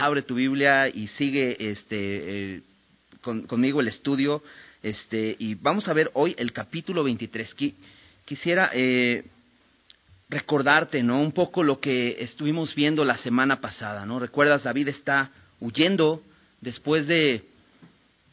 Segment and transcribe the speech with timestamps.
[0.00, 2.62] abre tu Biblia y sigue este, eh,
[3.20, 4.42] conmigo el estudio.
[4.82, 7.54] Este, y vamos a ver hoy el capítulo 23.
[8.24, 9.24] quisiera eh,
[10.28, 11.20] recordarte, ¿no?
[11.20, 14.18] Un poco lo que estuvimos viendo la semana pasada, ¿no?
[14.18, 16.22] Recuerdas, David está huyendo
[16.60, 17.44] después de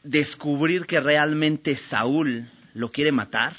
[0.04, 3.56] descubrir que realmente Saúl lo quiere matar.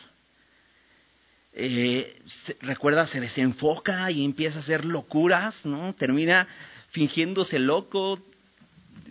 [1.52, 2.22] Eh,
[2.60, 5.92] recuerda, se desenfoca y empieza a hacer locuras, ¿no?
[5.94, 6.46] Termina
[6.90, 8.18] fingiéndose loco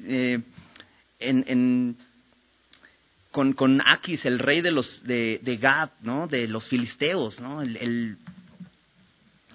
[0.04, 0.42] eh,
[1.20, 1.98] en,
[3.32, 6.28] con, con Aquis, el rey de los de, Gad, ¿no?
[6.28, 7.62] De los filisteos, ¿no?
[7.62, 8.18] el,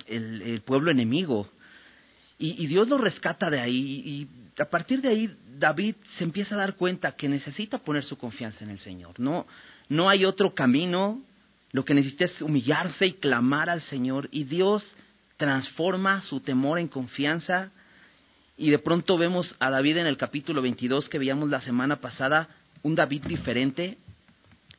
[0.07, 1.48] el, pueblo enemigo.
[2.39, 4.03] Y, Dios lo rescata de ahí.
[4.05, 4.29] Y
[4.61, 8.65] a partir de ahí, David se empieza a dar cuenta que necesita poner su confianza
[8.65, 9.19] en el Señor.
[9.20, 9.47] No,
[9.89, 11.23] no hay otro camino.
[11.70, 14.29] Lo que necesita es humillarse y clamar al Señor.
[14.33, 14.84] Y Dios
[15.37, 17.70] transforma su temor en confianza.
[18.62, 22.48] Y de pronto vemos a David en el capítulo 22 que veíamos la semana pasada,
[22.84, 23.98] un David diferente,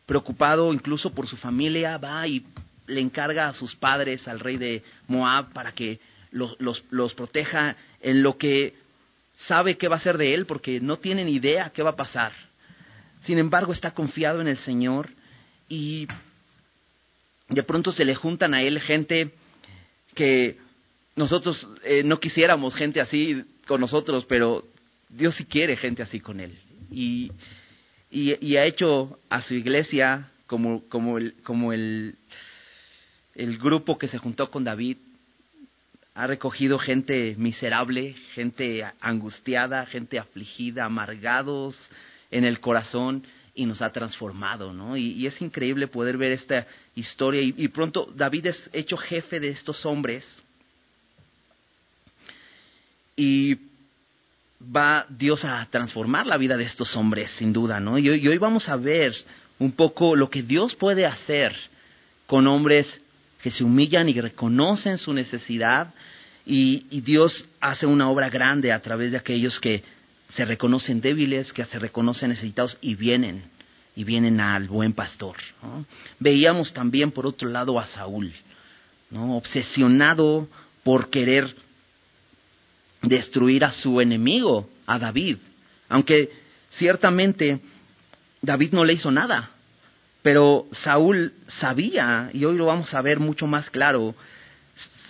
[0.05, 2.45] preocupado incluso por su familia, va y
[2.87, 5.99] le encarga a sus padres, al rey de Moab, para que
[6.31, 6.55] los,
[7.11, 8.73] proteja en lo que
[9.47, 11.97] sabe qué va a ser de él, porque no tiene ni idea qué va a
[11.97, 12.31] pasar.
[13.25, 15.09] Sin embargo, está confiado en el Señor
[15.67, 16.07] y
[17.49, 19.33] de pronto se le juntan a él gente
[20.15, 20.62] que
[21.15, 24.65] nosotros eh, no quisiéramos gente así con nosotros, pero
[25.09, 26.57] Dios sí quiere gente así con él.
[26.91, 27.31] Y,
[28.09, 32.15] y, y ha hecho a su iglesia como, como, el, como el,
[33.35, 34.97] grupo que se juntó con David
[36.15, 41.75] ha recogido gente miserable, gente angustiada, gente afligida, amargados
[42.29, 43.23] en el corazón
[43.55, 44.95] y nos ha transformado, ¿no?
[44.95, 49.83] Y, es increíble poder ver esta historia y, pronto David es hecho jefe de estos
[49.87, 50.42] hombres
[53.15, 53.57] y
[54.75, 57.97] va Dios a transformar la vida de estos hombres, sin duda, ¿no?
[57.97, 59.15] Y, y hoy vamos a ver
[59.59, 61.55] un poco lo que Dios puede hacer
[62.25, 62.87] con hombres
[63.41, 65.93] que se humillan y reconocen su necesidad
[66.45, 69.83] y, Dios hace una obra grande a través de aquellos que
[70.35, 73.43] se reconocen débiles, que se reconocen necesitados y vienen,
[73.95, 75.37] y vienen al buen pastor.
[76.19, 78.33] Veíamos también por otro lado a Saúl,
[79.09, 79.37] ¿no?
[79.37, 80.47] obsesionado
[80.83, 81.53] por querer
[83.03, 85.37] destruir a su enemigo, a David,
[85.89, 86.31] aunque
[86.71, 87.59] ciertamente
[88.41, 89.49] David no le hizo nada.
[90.21, 94.15] Pero Saúl sabía, y hoy lo vamos a ver mucho más claro,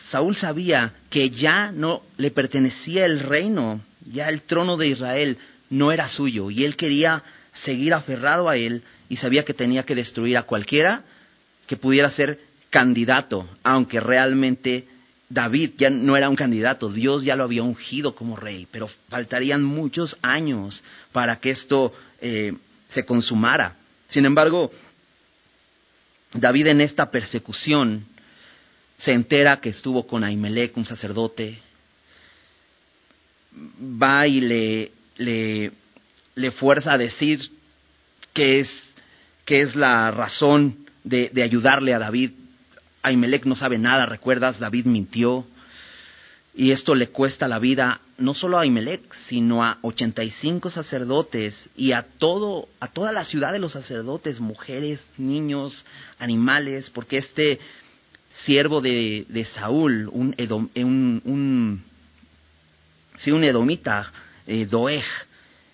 [0.10, 5.38] Saúl sabía que ya no le pertenecía el reino, ya el trono de Israel
[5.70, 7.24] no era suyo, y él quería
[7.64, 11.04] seguir aferrado a él y sabía que tenía que destruir a cualquiera
[11.68, 12.40] que pudiera ser
[12.72, 14.88] candidato, aunque realmente
[15.34, 19.64] David ya no era un candidato, Dios ya lo había ungido como rey, pero faltarían
[19.64, 22.54] muchos años para que esto eh,
[22.90, 23.76] se consumara.
[24.10, 24.72] Sin embargo,
[26.34, 28.06] David en esta persecución
[28.98, 31.58] se entera que estuvo con Ahimelech, un sacerdote,
[33.82, 35.72] va y le, le,
[36.36, 37.40] le fuerza a decir
[38.34, 38.94] qué es,
[39.46, 42.32] qué es la razón de, de ayudarle a David.
[43.04, 45.46] Ahimelech no sabe nada, recuerdas, David mintió,
[46.56, 51.94] y esto le cuesta la vida no solo a Ahimelech, sino a 85 sacerdotes y
[51.94, 55.86] a todo a toda la ciudad de los sacerdotes, mujeres, niños,
[56.20, 57.60] animales, porque este
[58.46, 60.36] siervo de, Saúl, un,
[60.76, 61.84] un, un,
[63.18, 64.12] sí, un edomita,
[64.48, 65.04] eh, Doeg,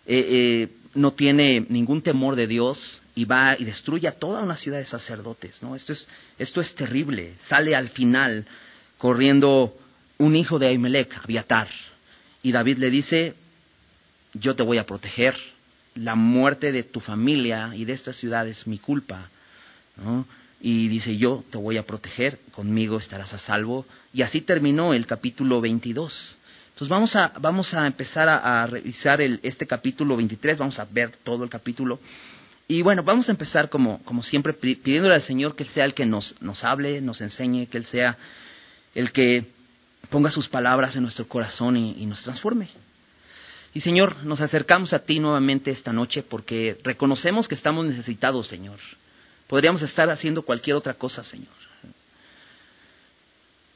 [0.06, 4.56] eh, eh, no tiene ningún temor de Dios y va y destruye a toda una
[4.56, 5.76] ciudad de sacerdotes, ¿no?
[5.76, 6.08] Esto es,
[6.38, 7.34] esto es terrible.
[7.50, 8.46] Sale al final
[8.98, 9.78] corriendo
[10.20, 11.68] un hijo de Ahimelech, Abiatar.
[12.44, 13.34] Y David le dice,
[14.36, 15.36] yo te voy a proteger,
[15.96, 19.30] la muerte de tu familia y de esta ciudad es mi culpa.
[20.62, 23.86] Y dice, yo te voy a proteger, conmigo estarás a salvo.
[24.14, 26.38] Y así terminó el capítulo 22.
[26.70, 31.12] Entonces vamos a, vamos a empezar a, revisar el, este capítulo 23, vamos a ver
[31.26, 32.00] todo el capítulo.
[32.72, 35.96] Y bueno, vamos a empezar como, como siempre pidiéndole al Señor que Él sea el
[35.96, 38.16] que nos, nos hable, nos enseñe, que Él sea
[38.94, 39.48] el que
[40.12, 42.70] ponga sus palabras en nuestro corazón y, nos transforme.
[43.74, 48.78] Y Señor, nos acercamos a ti nuevamente esta noche porque reconocemos que estamos necesitados, Señor.
[49.48, 51.48] Podríamos estar haciendo cualquier otra cosa, Señor.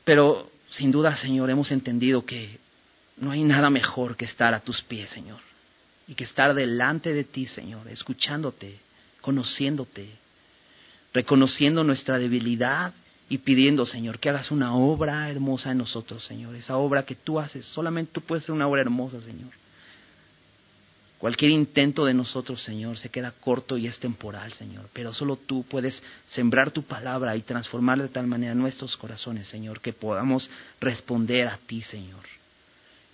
[0.03, 2.59] Pero sin duda, Señor, hemos entendido que
[3.17, 5.39] no hay nada mejor que estar a tus pies, Señor.
[6.07, 8.79] Y que estar delante de ti, Señor, escuchándote,
[9.21, 10.09] conociéndote,
[11.13, 12.93] reconociendo nuestra debilidad
[13.29, 16.55] y pidiendo, Señor, que hagas una obra hermosa en nosotros, Señor.
[16.55, 19.51] Esa obra que tú haces, solamente tú puedes hacer una obra hermosa, Señor.
[21.23, 24.89] Cualquier intento de nosotros, Señor, se queda corto y es temporal, Señor.
[24.91, 29.79] Pero solo tú puedes sembrar tu palabra y transformar de tal manera nuestros corazones, Señor,
[29.79, 30.49] que podamos
[30.81, 32.25] responder a ti, Señor.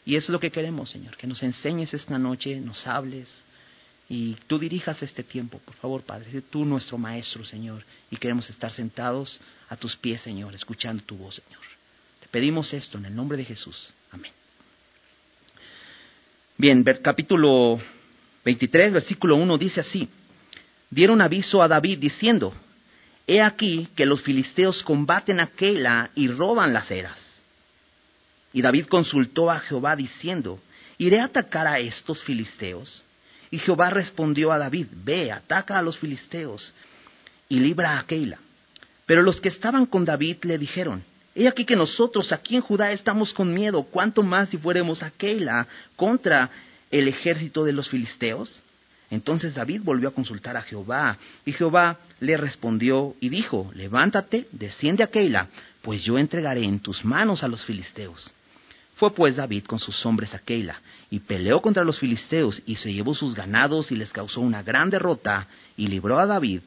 [0.05, 3.29] Y es lo que queremos, Señor, que nos enseñes esta noche, nos hables
[4.09, 6.31] y tú dirijas este tiempo, por favor, Padre.
[6.31, 11.15] Sé tú nuestro Maestro, Señor, y queremos estar sentados a tus pies, Señor, escuchando tu
[11.15, 11.61] voz, Señor.
[12.19, 13.93] Te pedimos esto en el nombre de Jesús.
[14.11, 14.31] Amén.
[16.57, 17.79] Bien, capítulo
[18.43, 20.09] 23, versículo 1 dice así,
[20.89, 22.53] dieron aviso a David diciendo,
[23.27, 27.28] He aquí que los filisteos combaten a Keila y roban las eras.
[28.53, 30.59] Y David consultó a Jehová diciendo,
[30.97, 33.03] ¿iré a atacar a estos filisteos?
[33.51, 36.73] Y Jehová respondió a David, ve, ataca a los filisteos
[37.47, 38.39] y libra a Keila.
[39.05, 41.03] Pero los que estaban con David le dijeron,
[41.35, 45.11] He aquí que nosotros aquí en Judá estamos con miedo, cuánto más si fuéramos a
[45.11, 46.49] Keila contra
[46.91, 48.63] el ejército de los filisteos?
[49.11, 55.03] Entonces David volvió a consultar a Jehová, y Jehová le respondió y dijo, levántate, desciende
[55.03, 55.47] a Keila,
[55.81, 58.33] pues yo entregaré en tus manos a los filisteos.
[58.99, 62.91] Fue pues David con sus hombres a Keila, y peleó contra los filisteos, y se
[62.91, 65.47] llevó sus ganados, y les causó una gran derrota,
[65.77, 66.59] y libró a David,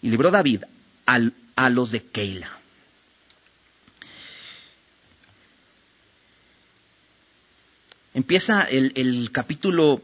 [0.00, 0.62] y libró David
[1.04, 2.50] a los de Keila.
[8.14, 10.00] Empieza el, capítulo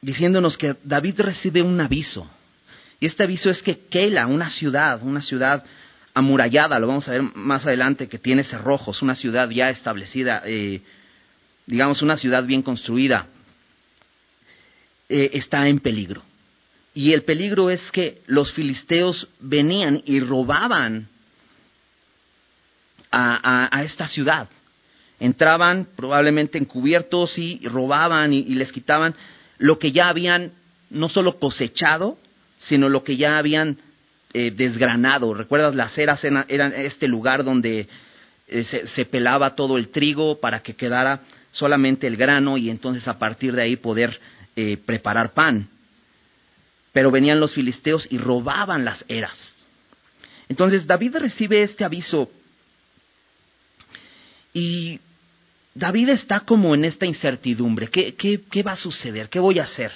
[0.00, 2.26] diciéndonos que David recibe un aviso.
[3.00, 5.62] Y este aviso es que Keila, una ciudad, una ciudad
[6.14, 10.80] amurallada, lo vamos a ver más adelante, que tiene cerrojos, una ciudad ya establecida, eh,
[11.66, 13.26] digamos una ciudad bien construida,
[15.08, 16.22] eh, está en peligro.
[16.94, 21.08] Y el peligro es que los filisteos venían y robaban
[23.16, 24.48] a esta ciudad
[25.20, 29.14] entraban probablemente encubiertos y robaban y, les quitaban
[29.58, 30.52] lo que ya habían
[30.90, 32.18] no solo cosechado,
[32.58, 33.78] sino lo que ya habían
[34.34, 35.32] eh, desgranado.
[35.32, 35.74] ¿Recuerdas?
[35.74, 36.44] Las eras eran,
[36.76, 37.88] este lugar donde
[38.48, 38.64] eh,
[38.94, 41.20] se, pelaba todo el trigo para que quedara
[41.52, 44.18] solamente el grano y entonces a partir de ahí poder
[44.56, 45.68] eh, preparar pan.
[46.92, 49.38] Pero venían los filisteos y robaban las eras.
[50.48, 52.28] Entonces David recibe este aviso
[54.52, 55.00] y
[55.74, 57.88] David está como en esta incertidumbre.
[57.88, 59.28] ¿Qué, qué, va a suceder?
[59.28, 59.92] ¿Qué voy a hacer?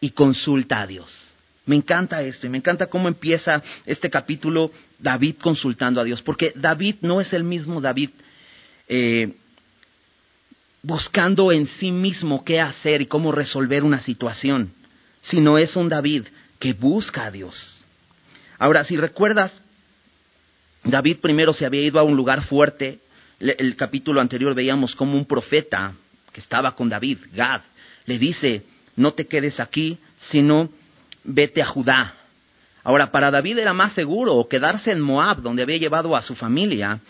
[0.00, 1.25] Y consulta a Dios.
[1.66, 6.52] Me encanta esto y me encanta cómo empieza este capítulo David consultando a Dios, porque
[6.54, 8.10] David no es el mismo David
[8.88, 9.34] eh,
[10.82, 14.72] buscando en sí mismo qué hacer y cómo resolver una situación,
[15.22, 16.26] sino es un David
[16.60, 17.82] que busca a Dios.
[18.58, 19.60] Ahora, si recuerdas,
[20.84, 23.00] David primero se había ido a un lugar fuerte,
[23.40, 25.94] el capítulo anterior veíamos como un profeta
[26.32, 27.62] que estaba con David, Gad,
[28.06, 28.62] le dice,
[28.94, 29.98] no te quedes aquí,
[30.30, 30.70] sino
[31.26, 32.14] vete a Judá.
[32.82, 37.00] Ahora, para David era más seguro quedarse en Moab, donde había llevado a su familia,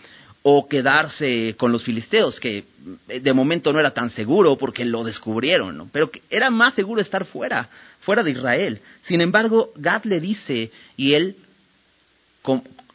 [0.48, 2.64] o quedarse con los filisteos, que
[3.08, 7.68] de momento no era tan seguro porque lo descubrieron, pero era más seguro estar fuera,
[8.02, 8.80] fuera de Israel.
[9.02, 11.34] Sin embargo, Gad le dice, y él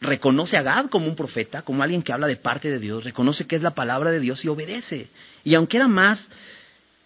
[0.00, 3.46] reconoce a Gad como un profeta, como alguien que habla de parte de Dios, reconoce
[3.46, 5.08] que es la palabra de Dios y obedece.
[5.44, 6.26] Y aunque era más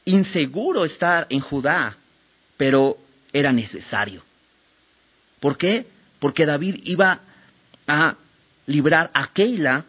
[0.04, 1.96] inseguro estar en Judá,
[2.56, 2.98] pero
[3.32, 4.22] era necesario.
[5.40, 5.86] ¿Por qué?
[6.18, 7.20] Porque David iba
[7.86, 8.16] a
[8.66, 9.84] librar a Keila,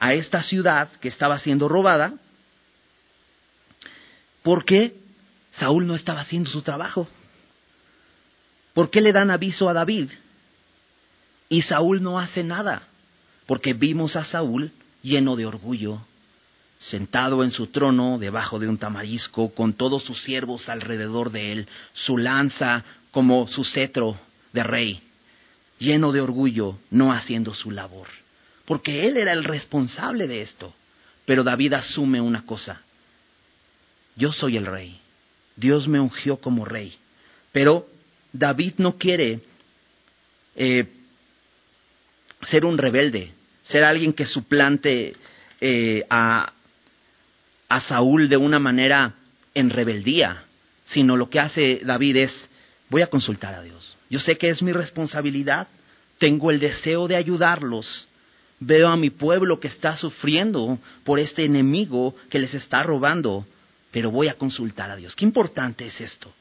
[0.00, 2.14] a esta ciudad que estaba siendo robada,
[4.42, 4.96] porque
[5.52, 7.08] Saúl no estaba haciendo su trabajo.
[8.74, 10.10] ¿Por qué le dan aviso a David?
[11.48, 12.82] Y Saúl no hace nada,
[13.46, 14.70] porque vimos a Saúl
[15.02, 16.00] lleno de orgullo,
[16.78, 21.68] sentado en su trono debajo de un tamarisco, con todos sus siervos alrededor de él,
[21.92, 24.18] su lanza como su cetro
[24.52, 25.02] de rey,
[25.78, 28.06] lleno de orgullo, no haciendo su labor,
[28.64, 30.74] porque él era el responsable de esto.
[31.24, 32.80] Pero David asume una cosa,
[34.16, 34.98] yo soy el rey,
[35.56, 36.96] Dios me ungió como rey,
[37.52, 37.86] pero
[38.32, 39.40] David no quiere
[40.54, 40.86] eh,
[42.48, 43.32] ser un rebelde,
[43.64, 45.14] ser alguien que suplante
[45.60, 46.52] eh, a,
[47.68, 49.14] a Saúl de una manera
[49.54, 50.44] en rebeldía,
[50.84, 52.48] sino lo que hace David es,
[52.88, 53.96] voy a consultar a Dios.
[54.10, 55.68] Yo sé que es mi responsabilidad,
[56.18, 58.08] tengo el deseo de ayudarlos,
[58.60, 63.46] veo a mi pueblo que está sufriendo por este enemigo que les está robando,
[63.90, 65.14] pero voy a consultar a Dios.
[65.14, 66.32] Qué importante es esto.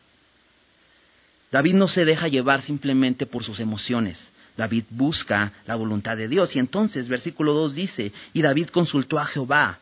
[1.52, 4.32] David no se deja llevar simplemente por sus emociones.
[4.58, 6.56] David busca la voluntad de Dios.
[6.56, 9.80] Y entonces, versículo 2 dice, y David consultó a Jehová.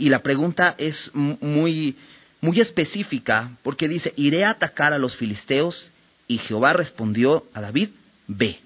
[0.00, 1.94] Y la pregunta es muy,
[2.40, 5.90] muy específica porque dice, iré a atacar a los filisteos
[6.26, 7.90] y Jehová respondió a David,
[8.26, 8.58] ve.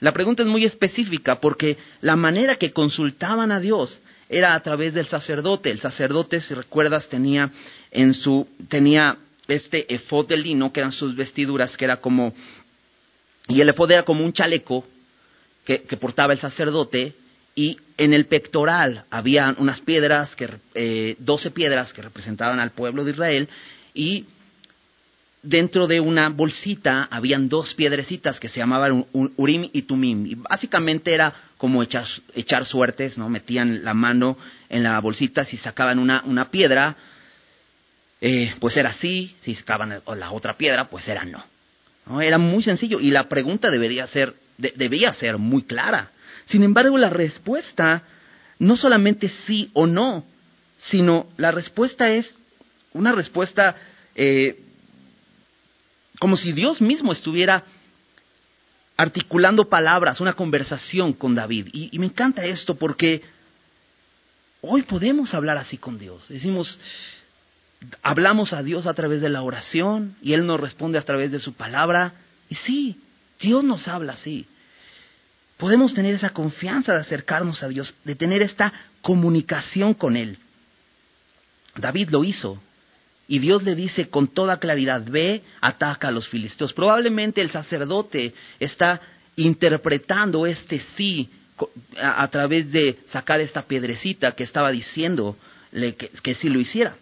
[0.00, 4.92] La pregunta es muy específica porque la manera que consultaban a Dios era a través
[4.92, 5.70] del sacerdote.
[5.70, 7.50] El sacerdote, si recuerdas, tenía
[7.90, 9.16] en su tenía
[9.48, 12.34] este efod de lino, que eran sus vestiduras, que era como
[13.48, 14.84] y el efod era como un chaleco
[15.64, 17.14] que, que portaba el sacerdote
[17.54, 23.04] y en el pectoral había unas piedras, que, eh, 12 piedras que representaban al pueblo
[23.04, 23.48] de Israel,
[23.94, 24.26] y
[25.42, 30.26] dentro de una bolsita habían dos piedrecitas que se llamaban Urim y Tumim.
[30.26, 33.28] Y básicamente era como echar, echar suertes, ¿no?
[33.28, 34.36] Metían la mano
[34.68, 36.96] en la bolsita, si sacaban una, una piedra,
[38.20, 41.44] eh, pues era sí, si sacaban la otra piedra, pues era no.
[42.06, 42.20] ¿no?
[42.20, 46.10] Era muy sencillo y la pregunta debería ser, debía ser muy clara.
[46.46, 48.02] Sin embargo, la respuesta
[48.58, 50.24] no solamente sí o no,
[50.76, 52.36] sino la respuesta es
[52.92, 53.76] una respuesta
[54.14, 54.60] eh,
[56.18, 57.64] como si Dios mismo estuviera
[58.96, 61.68] articulando palabras, una conversación con David.
[61.72, 63.22] Y, y, me encanta esto porque
[64.60, 66.28] hoy podemos hablar así con Dios.
[66.28, 66.78] Decimos,
[68.02, 71.40] hablamos a Dios a través de la oración y Él nos responde a través de
[71.40, 72.12] su palabra.
[72.48, 73.00] Y sí,
[73.40, 74.46] Dios nos habla así
[75.56, 80.38] podemos tener esa confianza de acercarnos a Dios, de tener esta comunicación con Él.
[81.76, 82.60] David lo hizo.
[83.28, 86.72] Y Dios le dice con toda claridad, ve, ataca a los filisteos.
[86.72, 89.00] Probablemente el sacerdote está
[89.36, 91.30] interpretando este sí
[91.98, 95.36] a, través de sacar esta piedrecita que estaba diciendo
[95.72, 96.96] que, que sí lo hiciera.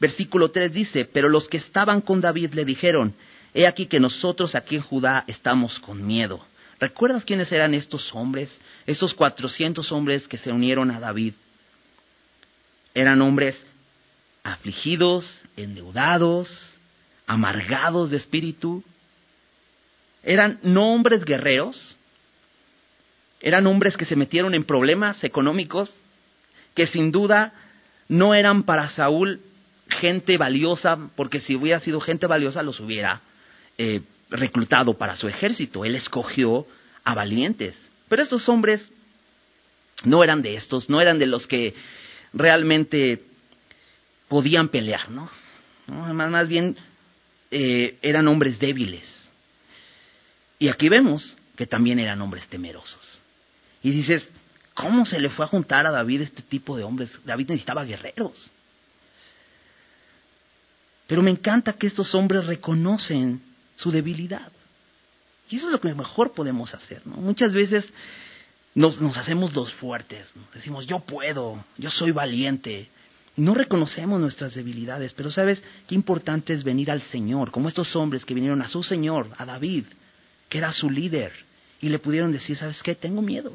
[0.00, 3.14] Versículo 3 dice, pero los que estaban con David le dijeron,
[3.52, 6.44] he aquí que nosotros aquí en Judá estamos con miedo.
[6.84, 8.60] ¿Recuerdas quiénes eran estos hombres?
[8.84, 11.32] Estos 400 hombres que se unieron a David.
[12.94, 13.64] Eran hombres
[14.42, 16.78] afligidos, endeudados,
[17.26, 18.84] amargados de espíritu.
[20.22, 21.96] Eran no hombres guerreros,
[23.40, 25.90] eran hombres que se metieron en problemas económicos,
[26.74, 27.54] que sin duda
[28.08, 29.40] no eran para Saúl
[29.88, 33.22] gente valiosa, porque si hubiera sido gente valiosa los hubiera
[33.78, 35.84] eh, reclutado para su ejército.
[35.84, 36.66] Él escogió
[37.04, 37.90] a valientes.
[38.08, 38.80] Pero estos hombres
[40.04, 41.74] no eran de estos, no eran de los que
[42.32, 43.22] realmente
[44.28, 45.30] podían pelear, ¿no?
[45.86, 46.76] Más, más bien
[47.50, 49.30] eh, eran hombres débiles.
[50.58, 53.20] Y aquí vemos que también eran hombres temerosos.
[53.82, 54.28] Y dices,
[54.74, 57.10] ¿cómo se le fue a juntar a David este tipo de hombres?
[57.24, 58.50] David necesitaba guerreros.
[61.06, 63.40] Pero me encanta que estos hombres reconocen
[63.74, 64.50] su debilidad.
[65.48, 67.02] Y eso es lo que mejor podemos hacer.
[67.06, 67.16] ¿no?
[67.16, 67.84] Muchas veces
[68.74, 72.88] nos, hacemos los fuertes, decimos yo puedo, yo soy valiente.
[73.36, 78.24] No reconocemos nuestras debilidades, pero sabes qué importante es venir al Señor, como estos hombres
[78.24, 79.84] que vinieron a su Señor, a David,
[80.48, 81.32] que era su líder,
[81.80, 82.94] y le pudieron decir, ¿sabes qué?
[82.94, 83.52] Tengo miedo.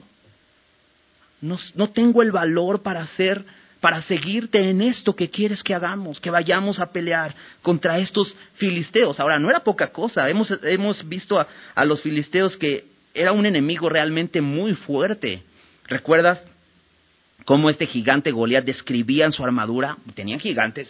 [1.42, 3.46] No, no tengo el valor para hacer
[3.80, 9.20] para seguirte en esto que quieres que hagamos, que vayamos a pelear contra estos filisteos.
[9.20, 13.90] Ahora, no era poca cosa, hemos, hemos visto a, los filisteos que era un enemigo
[13.90, 15.44] realmente muy fuerte.
[15.88, 16.42] ¿Recuerdas
[17.46, 19.98] cómo este gigante Goliat describía en su armadura?
[20.14, 20.90] Tenían gigantes.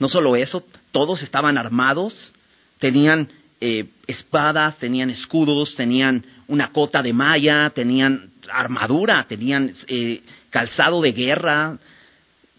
[0.00, 2.32] No solo eso, todos estaban armados,
[2.80, 3.28] tenían
[3.60, 11.12] eh, espadas, tenían escudos, tenían una cota de malla, tenían armadura, tenían eh, calzado de
[11.12, 11.78] guerra,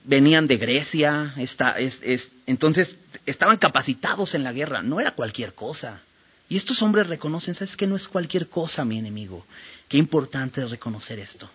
[0.03, 5.53] venían de Grecia, esta, es, es, entonces estaban capacitados en la guerra, no era cualquier
[5.53, 6.01] cosa.
[6.47, 9.45] Y estos hombres reconocen, ¿sabes que No es cualquier cosa, mi enemigo.
[9.87, 11.49] Qué importante es reconocer esto.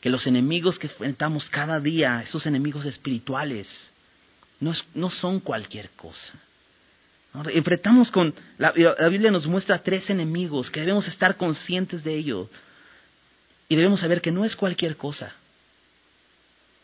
[0.00, 3.66] Que los enemigos que enfrentamos cada día, esos enemigos espirituales,
[4.60, 6.34] no, es, no son cualquier cosa.
[7.52, 8.72] Enfrentamos con, la,
[9.08, 12.48] Biblia nos muestra tres enemigos que debemos estar conscientes de ellos.
[13.68, 15.34] Y debemos saber que no es cualquier cosa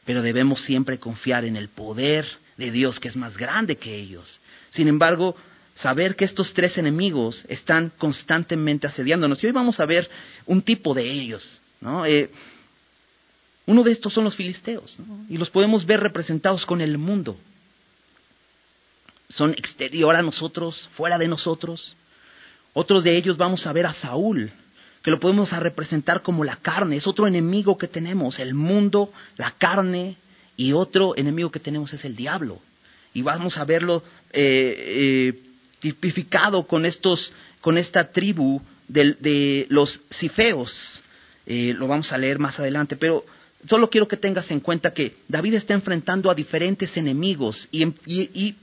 [0.04, 2.26] pero debemos siempre confiar en el poder
[2.57, 4.40] de Dios que es más grande que ellos.
[4.71, 5.37] Sin embargo,
[5.75, 9.40] saber que estos tres enemigos están constantemente asediándonos.
[9.40, 10.11] Y hoy vamos a ver
[10.47, 11.61] un tipo de ellos.
[11.80, 12.04] ¿no?
[12.07, 12.30] Eh,
[13.66, 17.38] uno de estos son los filisteos, y los podemos ver representados con el mundo.
[19.31, 21.97] Son exterior a nosotros, fuera de nosotros.
[22.73, 24.51] Otros de ellos vamos a ver a Saúl,
[25.03, 29.53] que lo podemos representar como la carne, es otro enemigo que tenemos, el mundo, la
[29.53, 30.17] carne,
[30.57, 32.61] y otro enemigo que tenemos es el diablo.
[33.15, 35.41] Y vamos a verlo eh, eh,
[35.81, 37.33] tipificado con, estos,
[37.63, 41.03] con esta tribu de, de los cifeos.
[41.47, 43.25] Eh, lo vamos a leer más adelante, pero
[43.69, 48.57] Solo quiero que tengas en cuenta que David está enfrentando a diferentes enemigos y, y,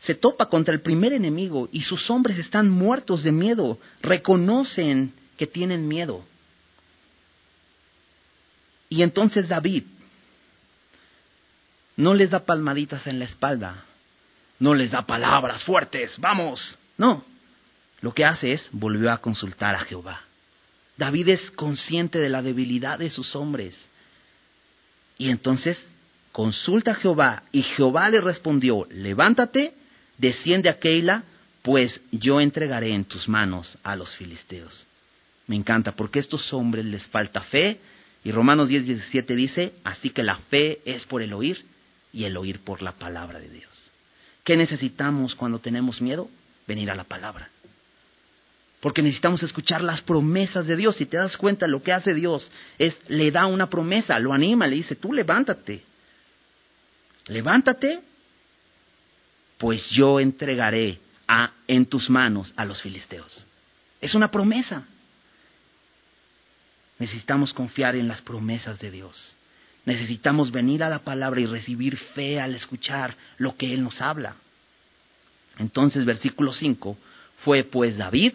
[0.00, 5.46] se topa contra el primer enemigo y sus hombres están muertos de miedo, reconocen que
[5.46, 6.24] tienen miedo.
[8.88, 9.84] Y entonces David
[11.96, 13.84] no les da palmaditas en la espalda,
[14.60, 17.24] no les da palabras fuertes, vamos, no.
[18.00, 20.20] Lo que hace es volvió a consultar a Jehová.
[20.96, 23.88] David es consciente de la debilidad de sus hombres.
[25.16, 25.78] Y entonces
[26.32, 29.74] consulta a Jehová y Jehová le respondió, levántate,
[30.18, 31.24] desciende a Keila,
[31.62, 34.86] pues yo entregaré en tus manos a los filisteos.
[35.46, 37.80] Me encanta, porque a estos hombres les falta fe,
[38.24, 41.64] y Romanos 10, 17 dice, así que la fe es por el oír
[42.12, 43.90] y el oír por la palabra de Dios.
[44.44, 46.28] ¿Qué necesitamos cuando tenemos miedo?
[46.66, 47.48] Venir a la palabra.
[48.80, 50.96] Porque necesitamos escuchar las promesas de Dios.
[50.96, 54.66] Si te das cuenta, lo que hace Dios es, le da una promesa, lo anima,
[54.66, 55.82] le dice, tú levántate.
[57.26, 58.00] Levántate,
[59.58, 63.44] pues yo entregaré a, en tus manos a los filisteos.
[64.00, 64.84] Es una promesa.
[66.98, 69.34] Necesitamos confiar en las promesas de Dios.
[69.84, 74.36] Necesitamos venir a la palabra y recibir fe al escuchar lo que Él nos habla.
[75.58, 76.96] Entonces, versículo 5,
[77.38, 78.34] fue pues David,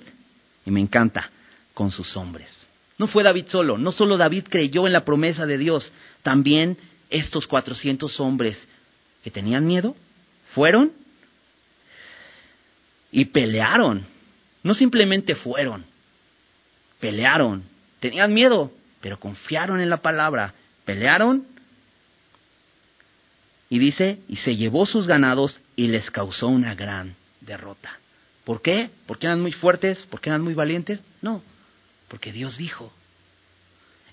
[0.65, 1.29] y me encanta,
[1.73, 2.49] con sus hombres.
[2.97, 6.77] No fue David solo, no solo David creyó en la promesa de Dios, también
[7.09, 8.67] estos 400 hombres
[9.23, 9.95] que tenían miedo
[10.53, 10.91] fueron
[13.13, 14.05] y pelearon.
[14.63, 15.85] No simplemente fueron,
[16.99, 17.63] pelearon.
[18.01, 20.53] Tenían miedo, pero confiaron en la palabra
[20.85, 21.45] Pelearon
[23.69, 27.97] y dice, y se llevó sus ganados y les causó una gran derrota.
[28.43, 28.89] ¿Por qué?
[29.07, 30.05] ¿Porque eran muy fuertes?
[30.09, 31.01] ¿Porque eran muy valientes?
[31.21, 31.41] No,
[32.09, 32.91] porque Dios dijo.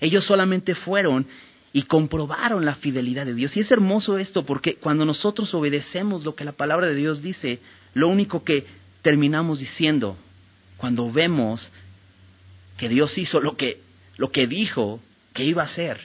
[0.01, 1.27] Ellos solamente fueron
[1.73, 3.57] y comprobaron la fidelidad de Dios.
[3.57, 7.59] Y es hermoso esto porque cuando nosotros obedecemos lo que la palabra de Dios dice,
[7.93, 8.65] lo único que
[9.03, 10.17] terminamos diciendo,
[10.77, 11.71] cuando vemos
[12.77, 13.81] que Dios hizo lo que,
[14.17, 15.01] lo que dijo
[15.35, 16.01] que iba a hacer,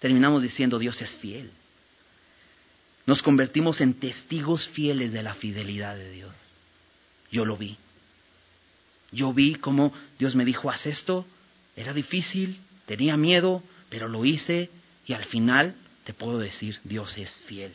[0.00, 1.50] terminamos diciendo Dios es fiel.
[3.06, 6.34] Nos convertimos en testigos fieles de la fidelidad de Dios.
[7.30, 7.76] Yo lo vi.
[9.12, 11.26] Yo vi cómo Dios me dijo, haz esto.
[11.76, 14.70] Era difícil, tenía miedo, pero lo hice
[15.06, 17.72] y al final te puedo decir, Dios es fiel.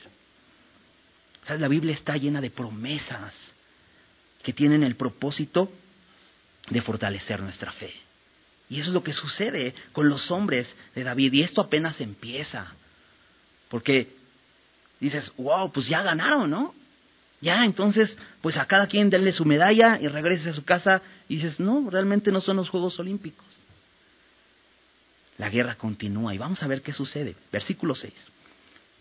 [1.47, 3.35] La Biblia está llena de promesas
[4.43, 5.71] que tienen el propósito
[6.69, 7.93] de fortalecer nuestra fe.
[8.69, 11.33] Y eso es lo que sucede con los hombres de David.
[11.33, 12.67] Y esto apenas empieza.
[13.69, 14.15] Porque
[14.99, 16.75] dices, wow, pues ya ganaron, ¿no?
[17.41, 21.01] Ya, entonces, pues a cada quien denle su medalla y regrese a su casa.
[21.27, 23.63] Y dices, no, realmente no son los Juegos Olímpicos.
[25.37, 27.35] La guerra continúa y vamos a ver qué sucede.
[27.51, 28.13] Versículo 6.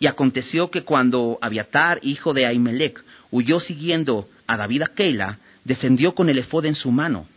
[0.00, 6.28] Y aconteció que cuando Abiatar, hijo de Ahimelech, huyó siguiendo a David Keila, descendió con
[6.28, 7.28] el efod en su mano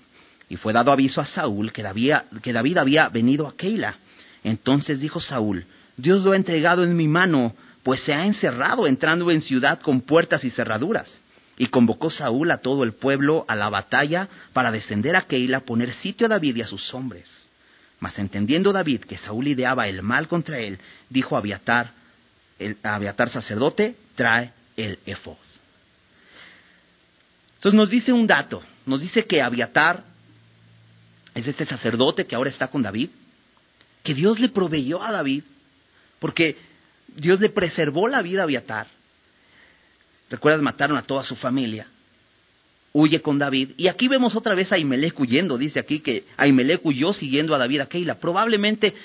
[0.52, 3.96] y fue dado aviso a Saúl que David, había venido a Keila.
[4.44, 9.32] Entonces dijo Saúl, Dios lo ha entregado en mi mano, pues se ha encerrado entrando
[9.32, 11.10] en ciudad con puertas y cerraduras.
[11.58, 15.94] Y convocó Saúl a todo el pueblo a la batalla para descender a Keila, poner
[15.94, 17.30] sitio a David y a sus hombres.
[18.02, 21.92] Mas entendiendo David que Saúl ideaba el mal contra él, dijo a Abiatar,
[22.84, 25.38] Abiatar sacerdote, trae el efod.
[27.62, 30.04] Entonces nos dice un dato, nos dice que Abiatar
[31.36, 33.12] es este sacerdote que ahora está con David,
[34.02, 35.44] que Dios le proveyó a David,
[36.18, 36.58] porque
[37.16, 38.88] Dios le preservó la vida a Abiatar.
[40.32, 41.86] Recuerdas, mataron a toda su familia.
[42.94, 43.74] Huye con David.
[43.78, 45.60] Y aquí vemos otra vez a Ahimelech huyendo.
[45.60, 48.16] Dice aquí que Ahimelech huyó siguiendo a David a Keila.
[48.16, 48.96] Probablemente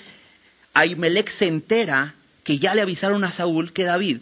[0.73, 4.21] Ahimelech se entera que ya le avisaron a Saúl que David,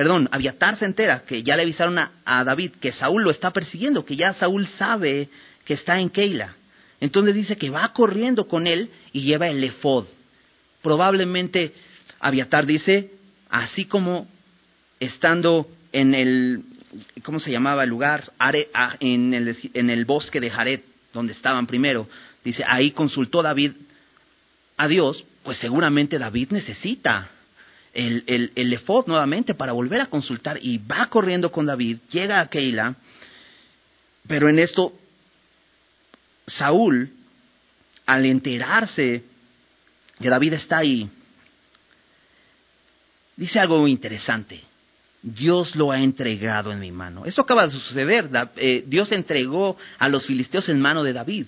[0.00, 4.02] perdón, Abiatar se entera que ya le avisaron a, David que Saúl lo está persiguiendo,
[4.02, 5.28] que ya Saúl sabe
[5.66, 6.54] que está en Keila.
[7.00, 10.06] Entonces dice que va corriendo con él y lleva el efod.
[10.80, 11.74] Probablemente
[12.18, 13.10] Abiatar dice,
[13.50, 14.26] así como
[15.00, 16.62] estando en el,
[17.22, 18.32] ¿cómo se llamaba el lugar?
[19.00, 20.80] en, el, en el bosque de Jared,
[21.12, 22.08] donde estaban primero.
[22.42, 23.72] Dice, ahí consultó David
[24.78, 27.28] a Dios, pues seguramente David necesita
[27.94, 32.48] el, el, el nuevamente para volver a consultar y va corriendo con David, llega a
[32.48, 32.94] Keila,
[34.26, 34.92] pero en esto
[36.46, 37.10] Saúl,
[38.06, 39.24] al enterarse
[40.20, 41.08] que David está ahí,
[43.36, 44.62] dice algo interesante.
[45.22, 47.26] Dios lo ha entregado en mi mano.
[47.26, 48.30] Esto acaba de suceder.
[48.56, 51.46] Eh, Dios entregó a los filisteos en mano de David.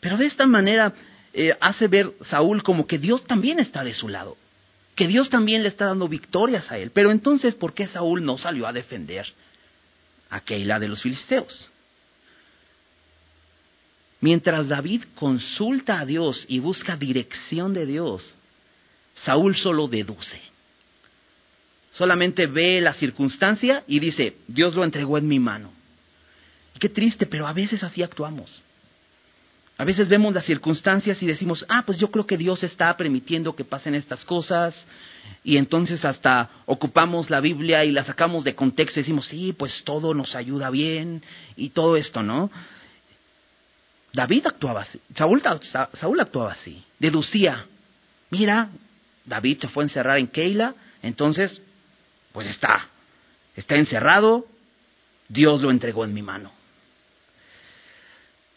[0.00, 0.92] Pero de esta manera
[1.34, 4.36] eh, hace ver Saúl como que Dios también está de su lado.
[4.94, 6.90] Que Dios también le está dando victorias a él.
[6.92, 9.26] Pero entonces, ¿por qué Saúl no salió a defender
[10.30, 11.70] a Keila de los filisteos?
[14.20, 18.36] Mientras David consulta a Dios y busca dirección de Dios,
[19.24, 20.40] Saúl solo deduce.
[21.92, 25.72] Solamente ve la circunstancia y dice, Dios lo entregó en mi mano.
[26.78, 28.64] Qué triste, pero a veces así actuamos.
[29.82, 33.56] A veces vemos las circunstancias y decimos, ah, pues yo creo que Dios está permitiendo
[33.56, 34.86] que pasen estas cosas.
[35.42, 39.82] Y entonces hasta ocupamos la Biblia y la sacamos de contexto y decimos, sí, pues
[39.82, 41.20] todo nos ayuda bien
[41.56, 42.48] y todo esto, ¿no?
[44.12, 45.42] David actuaba así, Saúl,
[46.20, 47.66] actuaba así, deducía,
[48.30, 48.68] mira,
[49.24, 51.60] David se fue a encerrar en Keila, entonces,
[52.30, 52.86] pues está,
[53.56, 54.46] está encerrado,
[55.28, 56.52] Dios lo entregó en mi mano.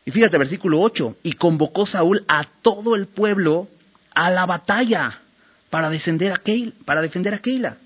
[0.05, 3.67] Y fíjate, versículo 8, y convocó Saúl a todo el pueblo
[4.13, 5.19] a la batalla
[5.69, 7.77] para descender a Keila, para defender a Keila.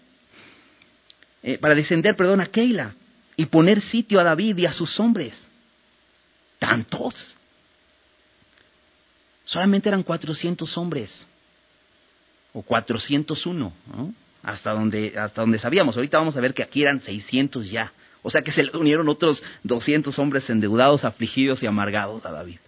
[1.41, 2.93] Eh, para descender, perdón, a Keila
[3.37, 5.33] y poner sitio a David y a sus hombres.
[6.59, 7.15] ¿Tantos?
[9.45, 11.25] Solamente eran 400 hombres.
[12.51, 14.13] O 401, ¿no?
[14.43, 15.95] Hasta donde, hasta donde sabíamos.
[15.95, 17.93] Ahorita vamos a ver que aquí eran 600 ya.
[18.29, 22.59] O sea que se le unieron otros 200 hombres endeudados, afligidos y amargados a David.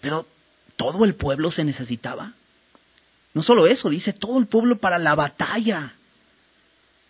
[0.00, 0.28] Pero
[0.76, 2.34] todo el pueblo se necesitaba.
[3.32, 5.94] No solo eso, dice todo el pueblo para la batalla.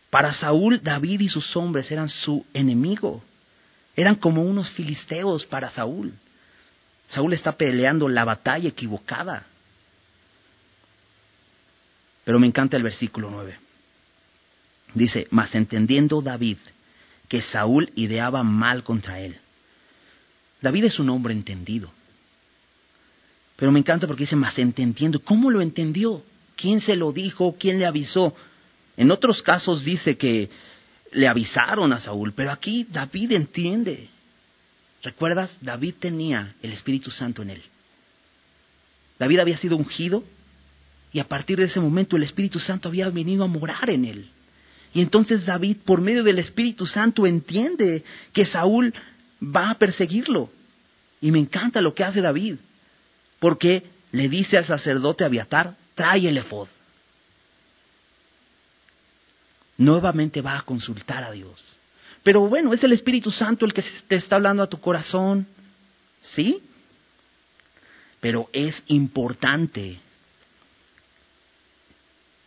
[0.08, 3.22] Para Saúl, David y sus hombres eran su enemigo.
[3.94, 6.14] Eran como unos filisteos para Saúl.
[7.10, 9.44] Saúl está peleando la batalla equivocada.
[12.24, 13.63] Pero me encanta el versículo 9.
[14.94, 16.58] Dice, mas entendiendo David
[17.28, 19.36] que Saúl ideaba mal contra él.
[20.60, 21.90] David es un hombre entendido.
[23.56, 25.20] Pero me encanta porque dice, mas entendiendo.
[25.20, 26.22] ¿Cómo lo entendió?
[26.56, 27.56] ¿Quién se lo dijo?
[27.58, 28.34] ¿Quién le avisó?
[28.96, 30.48] En otros casos dice que
[31.12, 34.08] le avisaron a Saúl, pero aquí David entiende.
[35.02, 35.56] ¿Recuerdas?
[35.60, 37.62] David tenía el Espíritu Santo en él.
[39.18, 40.24] David había sido ungido
[41.12, 44.30] y a partir de ese momento el Espíritu Santo había venido a morar en él.
[44.94, 48.94] Y entonces David, por medio del Espíritu Santo, entiende que Saúl
[49.42, 50.50] va a perseguirlo.
[51.20, 52.56] Y me encanta lo que hace David,
[53.40, 56.68] porque le dice al sacerdote Abiatar, trae el efod.
[59.76, 61.76] Nuevamente va a consultar a Dios.
[62.22, 65.46] Pero bueno, es el Espíritu Santo el que te está hablando a tu corazón.
[66.20, 66.62] ¿Sí?
[68.20, 69.98] Pero es importante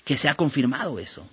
[0.05, 1.29] que sea confirmado eso.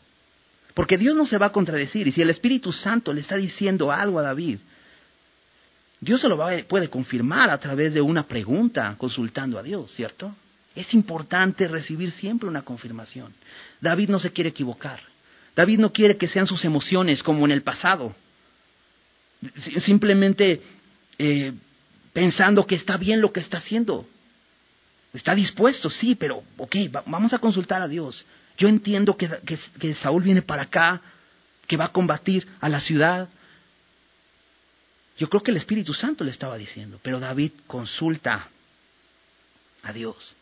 [0.74, 2.08] Porque Dios no se va a contradecir.
[2.08, 4.58] Y si el Espíritu Santo le está diciendo algo a David,
[6.00, 10.34] Dios se lo puede confirmar a través de una pregunta consultando a Dios, ¿cierto?
[10.74, 13.32] Es importante recibir siempre una confirmación.
[13.80, 15.00] David no se quiere equivocar.
[15.54, 18.14] David no quiere que sean sus emociones como en el pasado.
[19.84, 20.60] Simplemente
[21.18, 21.52] eh,
[22.12, 24.06] pensando que está bien lo que está haciendo.
[25.12, 28.24] Está dispuesto, sí, pero ok, vamos a consultar a Dios.
[28.56, 29.28] Yo entiendo que,
[29.80, 31.00] que, Saúl viene para acá,
[31.66, 33.28] que va a combatir a la ciudad.
[35.18, 38.48] Yo creo que el Espíritu Santo le estaba diciendo, pero David consulta
[39.82, 40.36] a Dios.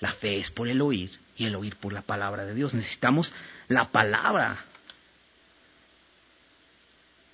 [0.00, 2.74] La fe es por el oír y el oír por la palabra de Dios.
[2.74, 3.32] Necesitamos
[3.68, 4.64] la palabra.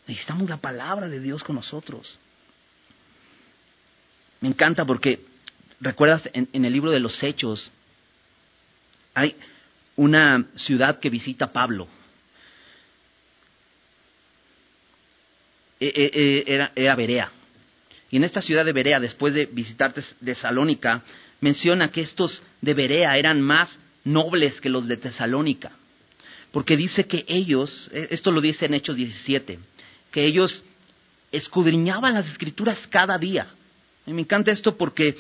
[0.07, 2.19] Necesitamos la palabra de Dios con nosotros.
[4.41, 5.25] Me encanta porque,
[5.81, 7.71] recuerdas, en, en el libro de los Hechos,
[9.15, 9.37] hay,
[9.97, 11.89] una ciudad que visita Pablo.
[15.81, 17.31] E, e, e, era, era Berea.
[18.11, 21.03] Y en esta ciudad de Berea, después de visitar Tesalónica,
[21.41, 23.75] menciona que estos de Berea eran más
[24.05, 25.73] nobles que los de Tesalónica.
[26.53, 29.59] Porque dice que ellos, esto lo dice en Hechos 17,
[30.11, 30.63] que ellos
[31.33, 33.49] escudriñaban las escrituras cada día.
[34.07, 35.17] Y me encanta esto porque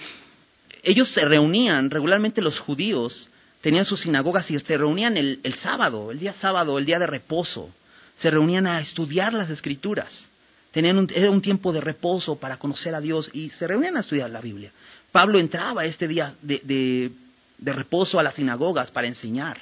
[0.83, 3.31] ellos se reunían, regularmente los judíos,
[3.63, 7.71] tenían sus sinagogas y se reunían el, sábado, el día sábado, el día de reposo.
[8.17, 10.29] Se reunían a estudiar las escrituras.
[10.73, 14.01] Tenían un, era un tiempo de reposo para conocer a Dios y se reunían a
[14.01, 14.73] estudiar la Biblia.
[15.13, 17.13] Pablo entraba este día de,
[17.59, 19.59] de, reposo a las sinagogas para enseñar.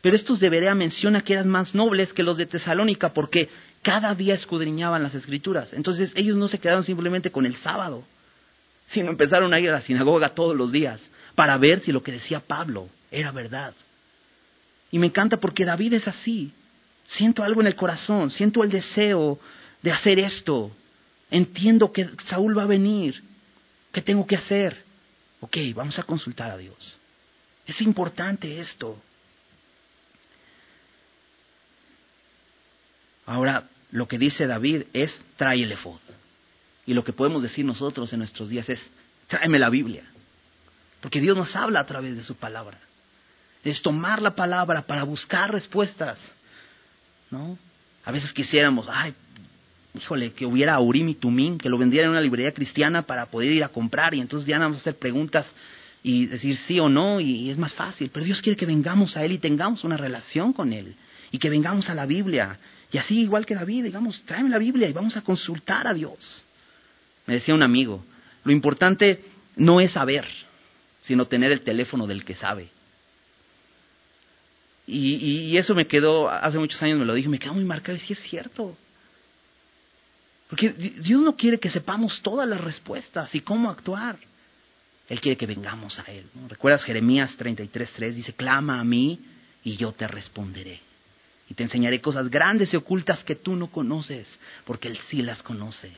[0.00, 3.50] Pero estos de Berea menciona que eran más nobles que los de Tesalónica porque
[3.82, 5.72] cada día escudriñaban las escrituras.
[5.74, 8.04] Entonces ellos no se quedaron simplemente con el sábado,
[8.86, 11.00] sino empezaron a ir a la sinagoga todos los días
[11.34, 13.74] para ver si lo que decía Pablo era verdad.
[14.90, 16.52] Y me encanta porque David es así.
[17.06, 19.38] Siento algo en el corazón, siento el deseo
[19.82, 20.70] de hacer esto.
[21.30, 23.22] Entiendo que Saúl va a venir.
[23.92, 24.84] ¿Qué tengo que hacer?
[25.40, 26.98] Ok, vamos a consultar a Dios.
[27.66, 29.00] Es importante esto.
[33.26, 36.00] Ahora, lo que dice David es, trae el efod.
[36.86, 38.80] Y lo que podemos decir nosotros en nuestros días es,
[39.26, 40.04] tráeme la Biblia.
[41.00, 42.78] Porque Dios nos habla a través de su palabra.
[43.66, 46.18] Es tomar la palabra para buscar respuestas.
[47.30, 47.58] ¿No?
[48.04, 49.12] A veces quisiéramos, ay,
[49.94, 53.50] híjole, que hubiera Urim y Tumim, que lo vendieran en una librería cristiana para poder
[53.50, 55.50] ir a comprar y entonces ya vamos a hacer preguntas
[56.04, 58.10] y decir sí o no y es más fácil.
[58.12, 60.94] Pero Dios quiere que vengamos a Él y tengamos una relación con Él
[61.32, 62.58] y que vengamos a la Biblia.
[62.92, 66.44] Y así, igual que David, digamos, tráeme la Biblia y vamos a consultar a Dios.
[67.26, 68.04] Me decía un amigo,
[68.44, 69.24] lo importante
[69.56, 70.24] no es saber,
[71.02, 72.75] sino tener el teléfono del que sabe.
[74.86, 78.00] Y, eso me quedó, hace muchos años me lo dije, me quedó muy marcado y
[78.00, 78.76] sí es cierto.
[80.48, 84.16] Porque Dios no quiere que sepamos todas las respuestas y cómo actuar.
[85.08, 86.26] Él quiere que vengamos a Él.
[86.48, 88.12] ¿Recuerdas Jeremías 33.3?
[88.12, 89.18] Dice, clama a mí
[89.64, 90.80] y yo te responderé.
[91.48, 95.42] Y te enseñaré cosas grandes y ocultas que tú no conoces, porque Él sí las
[95.42, 95.92] conoce.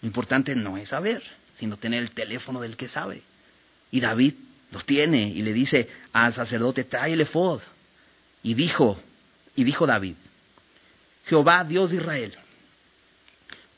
[0.00, 1.22] Lo importante no es saber,
[1.58, 3.22] sino tener el teléfono del que sabe.
[3.90, 4.34] Y David
[4.72, 7.26] lo tiene y le dice al sacerdote, trae el.
[8.42, 8.98] Y dijo,
[9.54, 10.14] y dijo David,
[11.26, 12.32] Jehová, Dios de Israel,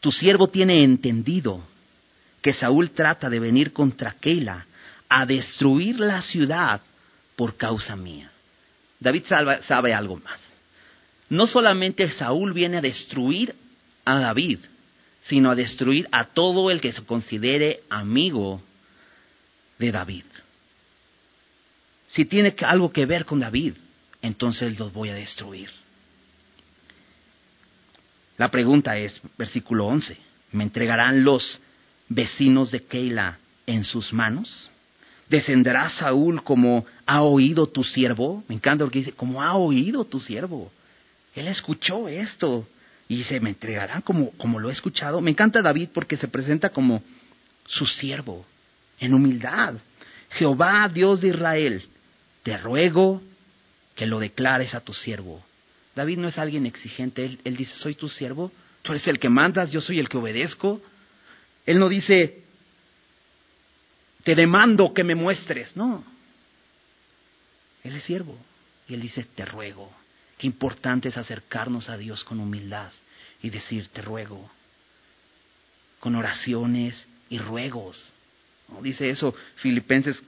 [0.00, 1.62] tu siervo tiene entendido
[2.40, 4.66] que Saúl trata de venir contra Keila
[5.08, 6.80] a destruir la ciudad
[7.36, 8.30] por causa mía.
[9.00, 9.24] David
[9.66, 10.40] sabe algo más.
[11.28, 13.54] No solamente Saúl viene a destruir
[14.04, 14.60] a David,
[15.22, 18.62] sino a destruir a todo el que se considere amigo
[19.78, 20.24] de David.
[22.08, 23.74] Si tiene algo que ver con David,
[24.22, 25.70] entonces los voy a destruir.
[28.36, 30.16] La pregunta es, versículo 11,
[30.52, 31.60] ¿me entregarán los
[32.08, 34.70] vecinos de Keila en sus manos?
[35.28, 38.44] ¿Descenderá Saúl como ha oído tu siervo?
[38.48, 40.70] Me encanta lo que dice, como ha oído tu siervo.
[41.34, 42.66] Él escuchó esto
[43.08, 45.20] y dice, ¿me entregarán como, como lo he escuchado?
[45.20, 47.02] Me encanta David porque se presenta como
[47.66, 48.44] su siervo,
[48.98, 49.74] en humildad.
[50.30, 51.84] Jehová, Dios de Israel,
[52.44, 53.22] te ruego
[53.96, 55.42] que lo declares a tu siervo.
[55.96, 58.52] David no es alguien exigente, él, dice, soy tu siervo,
[58.82, 60.80] tú eres el que mandas, yo soy el que obedezco.
[61.64, 62.42] Él no dice,
[64.22, 66.04] te demando que me muestres, no.
[67.82, 68.36] Él es siervo
[68.88, 69.90] y él dice, te ruego.
[70.36, 72.92] Qué importante es acercarnos a Dios con humildad
[73.42, 74.50] y decir, te ruego,
[76.00, 78.12] con oraciones y ruegos.
[78.82, 80.20] Dice eso Filipenses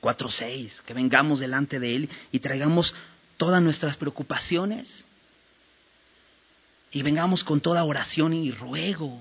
[0.00, 2.94] 4.6, que vengamos delante de Él y traigamos
[3.36, 5.04] todas nuestras preocupaciones
[6.90, 9.20] y vengamos con toda oración y ruego.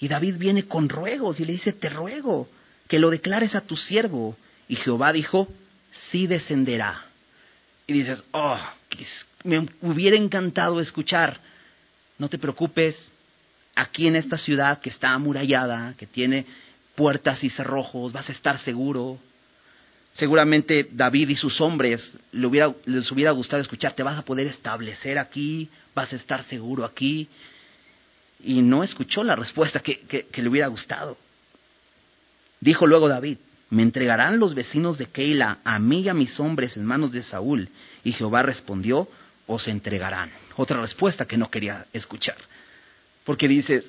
[0.00, 2.48] Y David viene con ruegos y le dice, te ruego
[2.88, 4.36] que lo declares a tu siervo.
[4.68, 5.48] Y Jehová dijo,
[6.10, 7.04] sí descenderá.
[7.86, 8.58] Y dices, oh,
[9.44, 11.40] me hubiera encantado escuchar,
[12.18, 12.96] no te preocupes,
[13.74, 16.46] aquí en esta ciudad que está amurallada, que tiene
[16.94, 19.18] puertas y cerrojos, vas a estar seguro,
[20.12, 25.68] Seguramente David y sus hombres les hubiera gustado escuchar, te vas a poder establecer aquí,
[25.94, 27.28] vas a estar seguro aquí.
[28.42, 31.16] Y no escuchó la respuesta que, que le hubiera gustado.
[32.60, 33.38] Dijo luego David,
[33.70, 37.22] me entregarán los vecinos de Keila a mí y a mis hombres en manos de
[37.22, 37.68] Saúl.
[38.02, 39.08] Y Jehová respondió,
[39.46, 40.30] os entregarán.
[40.56, 42.36] Otra respuesta que no quería escuchar.
[43.24, 43.84] Porque dices,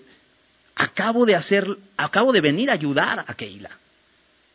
[0.76, 3.72] acabo de hacer, acabo de venir a ayudar a Keila.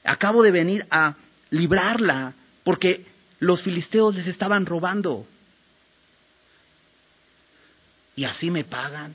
[0.04, 1.14] Acabo de venir a
[1.54, 3.06] librarla, porque
[3.38, 5.26] los filisteos les estaban robando.
[8.16, 9.14] Y así me pagan.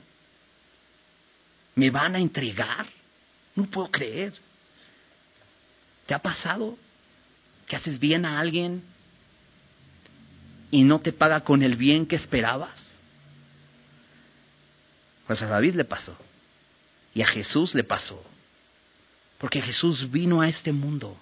[1.74, 2.86] ¿Me van a entregar?
[3.54, 4.32] No puedo creer.
[6.06, 6.78] ¿Te ha pasado
[7.66, 8.82] que haces bien a alguien
[10.70, 12.80] y no te paga con el bien que esperabas?
[15.26, 16.16] Pues a David le pasó.
[17.14, 18.22] Y a Jesús le pasó.
[19.38, 21.18] Porque Jesús vino a este mundo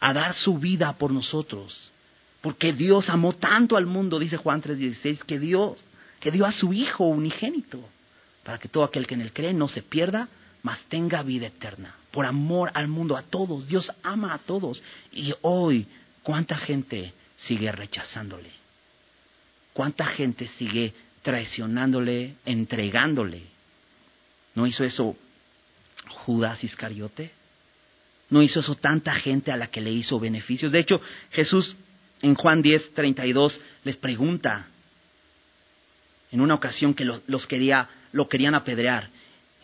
[0.00, 1.92] a dar su vida por nosotros.
[2.40, 5.84] Porque Dios amó tanto al mundo, dice Juan 3:16, que Dios,
[6.20, 7.86] que dio a su Hijo unigénito,
[8.42, 10.28] para que todo aquel que en él cree no se pierda,
[10.62, 11.94] mas tenga vida eterna.
[12.10, 13.68] Por amor al mundo, a todos.
[13.68, 14.82] Dios ama a todos.
[15.12, 15.86] Y hoy,
[16.22, 18.50] ¿cuánta gente sigue rechazándole?
[19.72, 23.42] ¿Cuánta gente sigue traicionándole, entregándole?
[24.54, 25.16] ¿No hizo eso
[26.08, 27.32] Judas Iscariote?
[28.30, 30.72] No hizo eso tanta gente a la que le hizo beneficios.
[30.72, 31.00] De hecho,
[31.32, 31.76] Jesús
[32.22, 34.66] en Juan 10, 32 les pregunta
[36.30, 39.08] en una ocasión que los, quería, lo querían apedrear.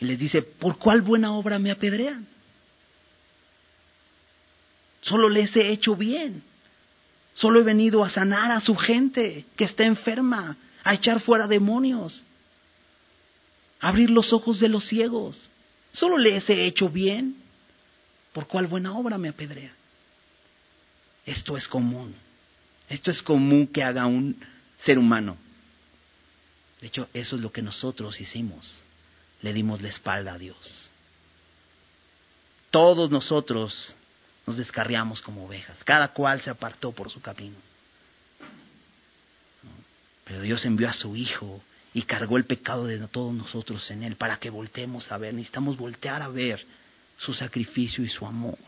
[0.00, 2.26] Y les dice, ¿por cuál buena obra me apedrean?
[5.02, 6.42] Solo les he hecho bien.
[7.34, 12.24] Solo he venido a sanar a su gente que está enferma, a echar fuera demonios,
[13.80, 15.50] a abrir los ojos de los ciegos.
[15.92, 17.36] Solo les he hecho bien.
[18.36, 19.72] ¿Por cuál buena obra me apedrea?
[21.24, 22.14] Esto es común.
[22.86, 24.36] Esto es común que haga un
[24.84, 25.38] ser humano.
[26.82, 28.84] De hecho, eso es lo que nosotros hicimos.
[29.40, 30.90] Le dimos la espalda a Dios.
[32.70, 33.94] Todos nosotros
[34.46, 35.82] nos descarriamos como ovejas.
[35.84, 37.56] Cada cual se apartó por su camino.
[40.26, 41.62] Pero Dios envió a su Hijo
[41.94, 45.32] y cargó el pecado de todos nosotros en Él para que volteemos a ver.
[45.32, 46.62] Necesitamos voltear a ver
[47.18, 48.58] su sacrificio y su amor.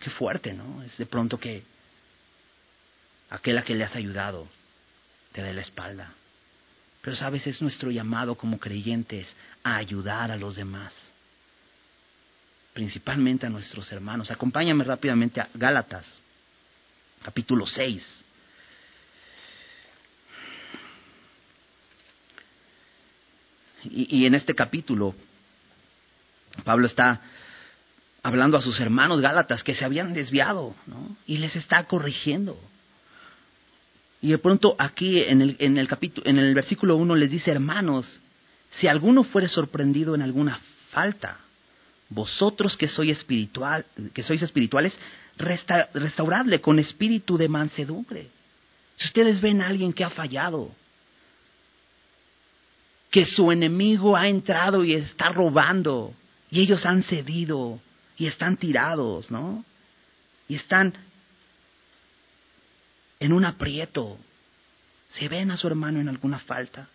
[0.00, 0.82] Qué fuerte, ¿no?
[0.82, 1.62] Es de pronto que
[3.30, 4.48] aquel a que le has ayudado
[5.32, 6.12] te dé la espalda.
[7.02, 10.94] Pero sabes, es nuestro llamado como creyentes a ayudar a los demás,
[12.72, 14.30] principalmente a nuestros hermanos.
[14.30, 16.06] Acompáñame rápidamente a Gálatas,
[17.22, 18.24] capítulo 6.
[23.90, 25.14] Y, en este capítulo,
[26.64, 27.20] Pablo está
[28.22, 30.74] hablando a sus hermanos Gálatas que se habían desviado.
[31.26, 32.58] Y les está corrigiendo.
[34.20, 37.52] Y de pronto aquí en el, en el capítulo, en el versículo 1 les dice,
[37.52, 38.20] hermanos,
[38.70, 41.38] si alguno fuere sorprendido en alguna falta,
[42.08, 44.98] vosotros que sois espiritual, que sois espirituales,
[45.36, 48.28] restauradle con espíritu de mansedumbre.
[48.96, 50.74] Si ustedes ven a alguien que ha fallado,
[53.10, 56.14] que su enemigo ha entrado y está robando,
[56.50, 57.80] y ellos han cedido,
[58.16, 59.64] y están tirados, ¿no?
[60.48, 60.92] Y están
[63.20, 64.18] en un aprieto.
[65.10, 66.88] Si ven a su hermano en alguna falta,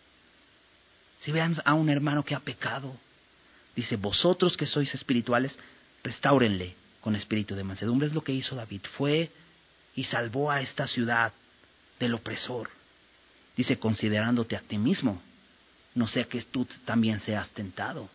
[1.19, 2.95] si ven a un hermano que ha pecado,
[3.75, 5.57] dice, vosotros que sois espirituales,
[6.03, 8.07] restáurenle con espíritu de mansedumbre.
[8.07, 8.81] Es lo que hizo David.
[8.97, 9.31] Fue
[9.95, 11.33] y salvó a esta ciudad
[11.99, 12.69] del opresor.
[13.55, 15.21] Dice, considerándote a ti mismo,
[15.95, 18.09] no sea que tú también seas tentado.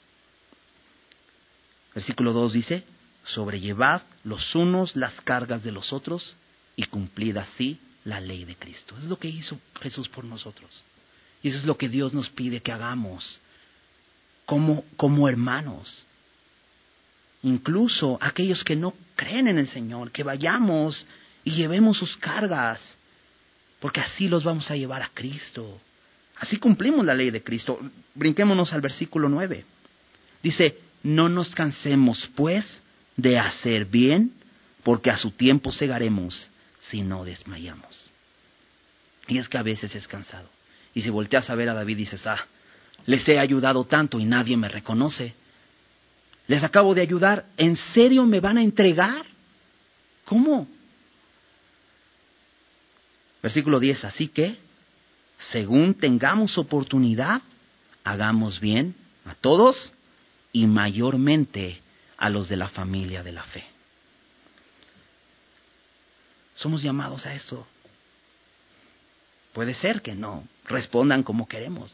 [1.94, 2.84] Versículo 2 dice,
[3.24, 6.36] sobrellevad los unos las cargas de los otros
[6.76, 8.96] y cumplid así la ley de Cristo.
[8.96, 10.84] Es lo que hizo Jesús por nosotros.
[11.42, 13.40] Y eso es lo que Dios nos pide que hagamos
[14.48, 16.04] como, como hermanos.
[17.42, 21.06] Incluso aquellos que no creen en el Señor, que vayamos
[21.44, 22.80] y llevemos sus cargas,
[23.78, 25.80] porque así los vamos a llevar a Cristo.
[26.38, 27.78] Así cumplimos la ley de Cristo.
[28.14, 29.64] Brinquémonos al versículo 9.
[30.42, 32.64] Dice, no nos cansemos pues
[33.16, 34.32] de hacer bien,
[34.84, 36.48] porque a su tiempo segaremos
[36.78, 38.12] si no desmayamos.
[39.26, 40.48] Y es que a veces es cansado.
[40.94, 42.46] Y si volteas a ver a David dices, ah,
[43.06, 45.34] les he ayudado tanto y nadie me reconoce.
[46.46, 49.26] Les acabo de ayudar, ¿en serio me van a entregar?
[50.24, 50.68] ¿Cómo?
[53.42, 54.56] Versículo 10, así que,
[55.38, 57.42] según tengamos oportunidad,
[58.04, 59.92] hagamos bien a todos
[60.52, 61.80] y mayormente
[62.16, 63.64] a los de la familia de la fe.
[66.56, 67.66] Somos llamados a eso.
[69.52, 71.92] Puede ser que no respondan como queremos,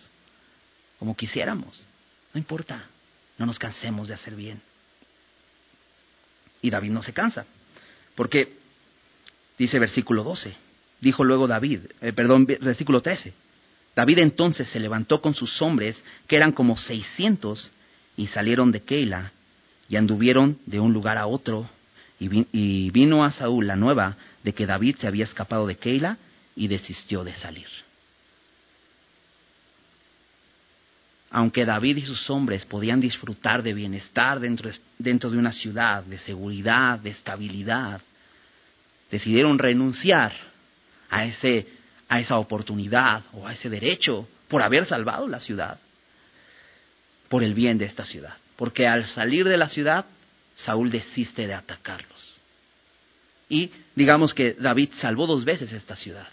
[0.99, 1.87] como quisiéramos.
[2.33, 2.87] No importa,
[3.39, 4.61] no nos cansemos de hacer bien.
[6.63, 7.45] Y David no se cansa,
[8.15, 8.57] porque
[9.59, 10.55] dice versículo 12,
[11.01, 13.33] dijo luego David, eh, perdón, versículo 13,
[13.95, 17.71] David entonces se levantó con sus hombres, que eran como seiscientos,
[18.17, 19.33] y salieron de Keila,
[19.89, 21.69] y anduvieron de un lugar a otro,
[22.19, 26.17] y, vino a Saúl la nueva de que David se había escapado de Keila
[26.57, 27.67] y desistió de salir.
[31.31, 36.19] Aunque David y sus hombres podían disfrutar de bienestar dentro, dentro de una ciudad, de
[36.19, 38.01] seguridad, de estabilidad,
[39.11, 40.33] decidieron renunciar
[41.15, 41.67] a, ese,
[42.09, 45.79] a esa oportunidad o a ese derecho por haber salvado la ciudad,
[47.29, 48.35] por el bien de esta ciudad.
[48.57, 50.07] Porque al salir de la ciudad
[50.57, 52.41] Saúl desiste de atacarlos.
[53.49, 56.29] Y digamos que David salvó dos veces esta ciudad.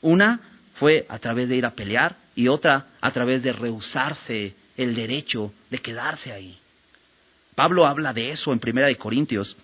[0.00, 0.40] Una
[0.76, 5.52] fue a través de ir a pelear y otra a través de rehusarse el derecho
[5.70, 6.58] de quedarse ahí.
[7.54, 9.56] Pablo habla de eso en Primera de Corintios.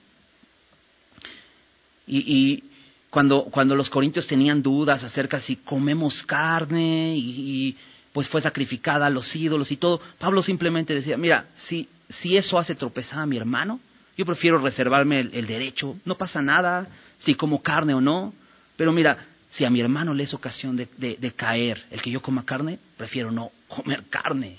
[2.07, 2.65] Y,
[3.11, 7.77] cuando, cuando los corintios tenían dudas acerca si comemos carne y,
[8.13, 12.59] pues fue sacrificada a los ídolos y todo, Pablo simplemente decía, mira, si, si eso
[12.59, 13.81] hace tropezar a mi hermano,
[14.17, 16.87] yo prefiero reservarme el, derecho, no pasa nada
[17.19, 18.35] si como carne o no,
[18.77, 19.17] pero mira,
[19.51, 23.31] si a mi hermano le es ocasión de, caer el que yo coma carne, prefiero
[23.31, 24.59] no comer carne.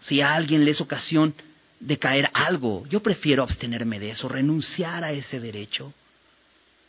[0.00, 1.34] Si a alguien le es ocasión
[1.80, 5.92] de caer algo, yo prefiero abstenerme de eso, renunciar a ese derecho,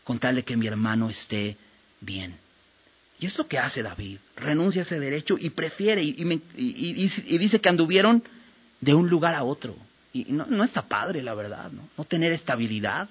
[0.05, 1.57] con tal de que mi hermano esté
[1.99, 2.37] bien.
[3.19, 7.69] Y es lo que hace David, renuncia a ese derecho y prefiere, y, dice que
[7.69, 8.23] anduvieron
[8.79, 9.75] de un lugar a otro.
[10.13, 11.89] Y no, no está padre, la verdad, ¿no?
[11.97, 13.09] No tener estabilidad.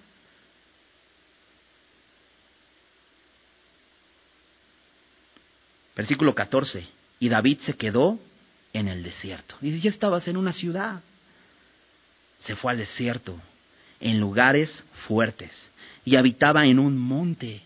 [5.96, 6.86] Versículo 14.
[7.18, 8.18] Y David se quedó
[8.72, 9.56] en el desierto.
[9.60, 11.02] Dice, ya estabas en una ciudad.
[12.40, 13.40] Se fue al desierto,
[14.04, 14.70] en lugares
[15.08, 15.50] fuertes,
[16.04, 17.62] y habitaba en un monte.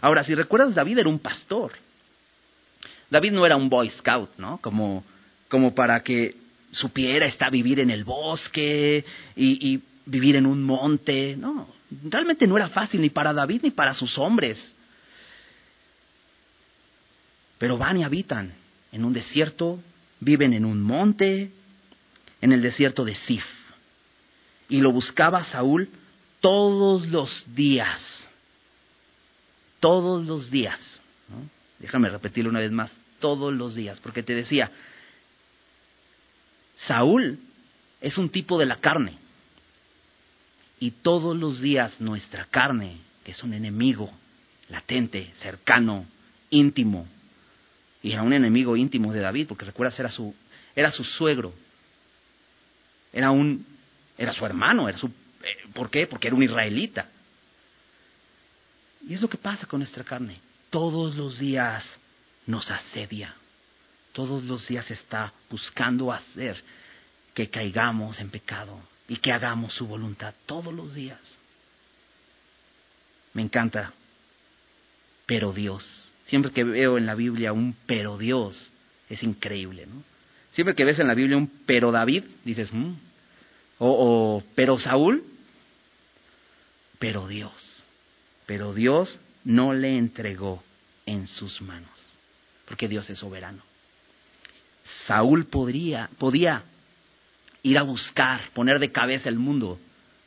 [0.00, 1.72] Ahora, si recuerdas, David era un pastor.
[3.10, 4.58] David no era un boy scout, ¿no?
[4.58, 5.04] Como,
[5.48, 6.36] como para que
[6.70, 9.04] supiera está vivir en el bosque
[9.36, 11.36] y, y vivir en un monte.
[11.36, 11.66] No,
[12.04, 14.58] realmente no era fácil ni para David ni para sus hombres.
[17.58, 18.52] Pero van y habitan
[18.92, 19.80] en un desierto,
[20.20, 21.50] viven en un monte,
[22.40, 23.44] en el desierto de Sif.
[24.72, 25.90] Y lo buscaba Saúl
[26.40, 28.00] todos los días.
[29.80, 30.80] Todos los días.
[31.78, 32.90] Déjame repetirlo una vez más.
[33.20, 34.00] Todos los días.
[34.00, 34.70] Porque te decía,
[36.86, 37.38] Saúl
[38.00, 39.18] es un tipo de la carne.
[40.80, 44.10] Y todos los días nuestra carne, que es un enemigo
[44.70, 46.06] latente, cercano,
[46.48, 47.06] íntimo,
[48.02, 50.34] y era un enemigo íntimo de David, porque recuerdas, era su,
[50.74, 51.52] era su suegro.
[53.12, 53.66] Era un,
[54.16, 56.06] era su hermano, era su, eh, ¿por qué?
[56.06, 57.06] Porque era un israelita.
[59.08, 60.38] Y es lo que pasa con nuestra carne.
[60.70, 61.84] Todos los días
[62.46, 63.34] nos asedia.
[64.12, 66.62] Todos los días está buscando hacer
[67.34, 70.34] que caigamos en pecado y que hagamos su voluntad.
[70.46, 71.18] Todos los días.
[73.34, 73.92] Me encanta.
[75.26, 78.70] Pero Dios Siempre que veo en la Biblia un pero Dios,
[79.08, 80.02] es increíble, ¿no?
[80.52, 82.92] Siempre que ves en la Biblia un pero David, dices, mm".
[83.84, 85.24] O, pero Saúl,
[86.98, 87.52] pero Dios.
[88.46, 90.62] Pero Dios no le entregó
[91.06, 91.90] en sus manos,
[92.66, 93.62] porque Dios es soberano.
[95.06, 96.62] Saúl podría, podía
[97.62, 99.78] ir a buscar, poner de cabeza el mundo,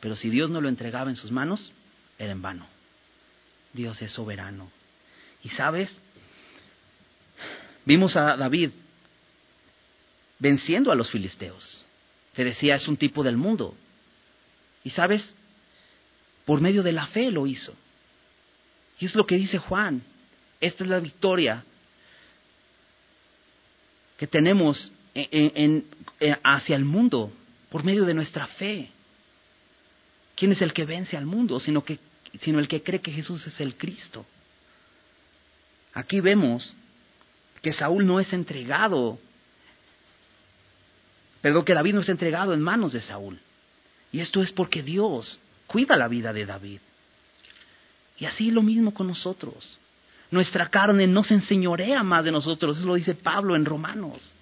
[0.01, 1.71] pero si Dios no lo entregaba en sus manos,
[2.19, 2.67] era en vano.
[3.73, 4.69] Dios es soberano.
[5.43, 5.97] Y sabes,
[7.85, 8.71] vimos a David
[10.39, 11.84] venciendo a los filisteos.
[12.35, 13.75] Te decía, es un tipo del mundo.
[14.83, 15.33] Y sabes,
[16.45, 17.73] por medio de la fe lo hizo.
[18.99, 20.01] Y es lo que dice Juan.
[20.61, 21.63] Esta es la victoria
[24.17, 25.85] que tenemos en,
[26.43, 27.31] hacia el mundo
[27.69, 28.89] por medio de nuestra fe.
[30.35, 31.59] ¿Quién es el que vence al mundo?
[31.59, 31.99] Sino, que,
[32.41, 34.25] sino el que cree que Jesús es el Cristo.
[35.93, 36.73] Aquí vemos
[37.61, 39.17] que Saúl no es entregado,
[41.45, 43.37] perdón, que David no es entregado en manos de Saúl.
[44.11, 46.79] Y esto es porque Dios cuida la vida de David.
[48.17, 49.77] Y así lo mismo con nosotros.
[50.31, 54.33] Nuestra carne no se enseñorea más de nosotros, eso lo dice Pablo en Romanos.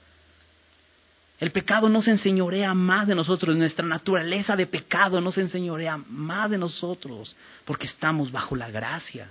[1.41, 5.97] El pecado no se enseñorea más de nosotros, nuestra naturaleza de pecado no se enseñorea
[6.07, 7.35] más de nosotros,
[7.65, 9.27] porque estamos bajo la gracia.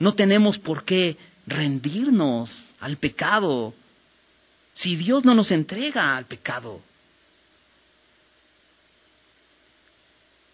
[0.00, 1.16] No tenemos por qué
[1.46, 3.74] rendirnos al pecado
[4.74, 6.80] si Dios no nos entrega al pecado.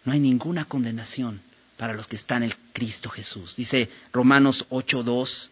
[0.05, 1.41] No hay ninguna condenación
[1.77, 3.55] para los que están en Cristo Jesús.
[3.55, 5.49] Dice Romanos 8:2,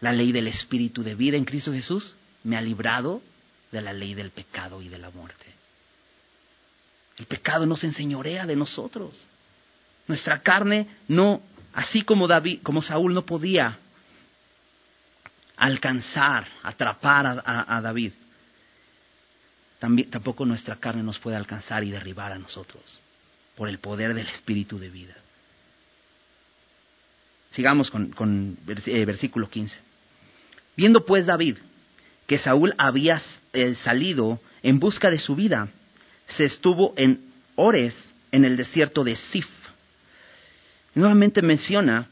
[0.00, 2.14] la ley del Espíritu de vida en Cristo Jesús
[2.44, 3.22] me ha librado
[3.70, 5.46] de la ley del pecado y de la muerte.
[7.18, 9.28] El pecado no se enseñorea de nosotros.
[10.08, 13.78] Nuestra carne no Así como David, como Saúl no podía
[15.62, 18.12] alcanzar, atrapar a, David,
[19.78, 22.82] también, tampoco nuestra carne nos puede alcanzar y derribar a nosotros
[23.56, 25.14] por el poder del Espíritu de vida.
[27.52, 29.76] Sigamos con, con eh, versículo 15.
[30.76, 31.58] Viendo pues David
[32.26, 33.20] que Saúl había
[33.52, 35.68] eh, salido en busca de su vida,
[36.28, 37.20] se estuvo en
[37.56, 37.94] Ores,
[38.30, 39.46] en el desierto de Sif
[40.94, 42.08] nuevamente menciona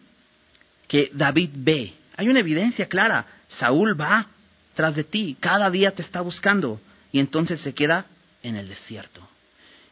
[0.89, 1.93] que David ve.
[2.21, 3.25] Hay una evidencia clara.
[3.59, 4.27] Saúl va
[4.75, 6.79] tras de ti, cada día te está buscando
[7.13, 8.05] y entonces se queda
[8.43, 9.27] en el desierto.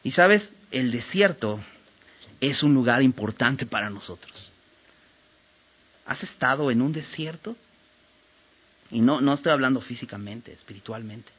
[0.02, 1.58] Y sabes, el desierto
[2.38, 4.52] es un lugar importante para nosotros.
[6.04, 7.56] ¿Has estado en un desierto?
[8.90, 11.32] Y no, no estoy hablando físicamente, espiritualmente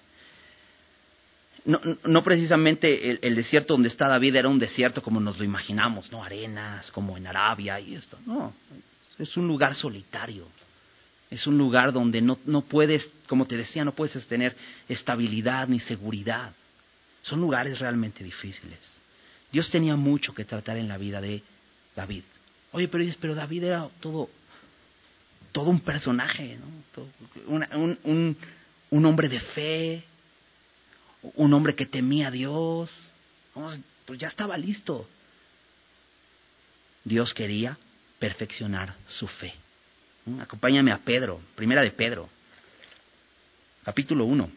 [1.65, 6.11] no, no precisamente el, desierto donde está David era un desierto como nos lo imaginamos,
[6.11, 8.17] no arenas, como en Arabia y esto.
[8.25, 8.53] No,
[9.19, 10.47] es un lugar solitario.
[11.29, 14.55] Es un lugar donde no, no puedes, como te decía, no puedes tener
[14.87, 16.53] estabilidad ni seguridad.
[17.21, 18.79] Son lugares realmente difíciles.
[19.51, 21.43] Dios tenía mucho que tratar en la vida de
[21.95, 22.23] David.
[22.71, 24.29] Oye, pero dices, pero David era todo,
[25.51, 27.07] todo un personaje, ¿no?
[27.47, 28.37] un,
[28.91, 30.03] un, hombre de fe,
[31.35, 32.91] un hombre que temía a Dios.
[34.05, 35.07] pues ya estaba listo.
[37.03, 37.77] Dios quería
[38.19, 39.53] perfeccionar su fe.
[40.39, 42.29] Acompáñame a Pedro, primera de Pedro,
[43.83, 44.49] capítulo 1.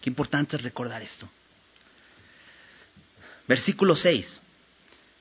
[0.00, 1.28] Qué importante es recordar esto.
[3.46, 4.40] Versículo 6.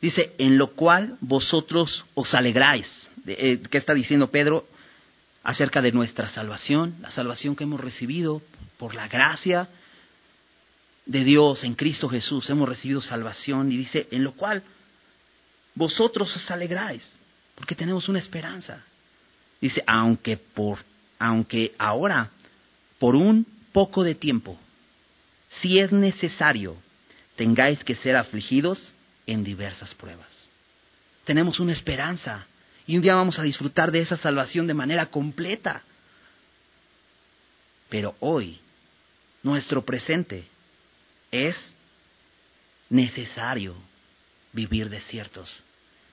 [0.01, 2.88] Dice, en lo cual vosotros os alegráis.
[3.28, 4.68] Eh, ¿Qué está diciendo Pedro?
[5.43, 8.41] Acerca de nuestra salvación, la salvación que hemos recibido
[8.78, 9.68] por la gracia
[11.05, 12.49] de Dios en Cristo Jesús.
[12.49, 14.64] Hemos recibido salvación y dice, en lo cual
[15.76, 17.03] vosotros os alegráis,
[17.55, 18.84] porque tenemos una esperanza.
[19.59, 20.80] Dice, aunque por,
[21.19, 22.32] aunque ahora,
[22.99, 24.57] por un poco de tiempo,
[25.61, 26.76] si es necesario,
[27.36, 28.93] tengáis que ser afligidos
[29.28, 30.32] en diversas pruebas.
[31.26, 32.45] Tenemos una esperanza
[32.88, 35.84] y un día vamos a disfrutar de esa salvación de manera completa.
[37.89, 38.59] Pero hoy,
[39.43, 40.45] nuestro presente,
[41.32, 41.55] es
[42.89, 43.76] necesario
[44.54, 45.64] vivir desiertos,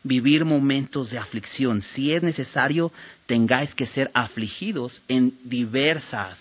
[0.03, 1.83] vivir momentos de aflicción.
[1.83, 2.93] Si es necesario,
[3.27, 6.39] tengáis que ser afligidos en diversas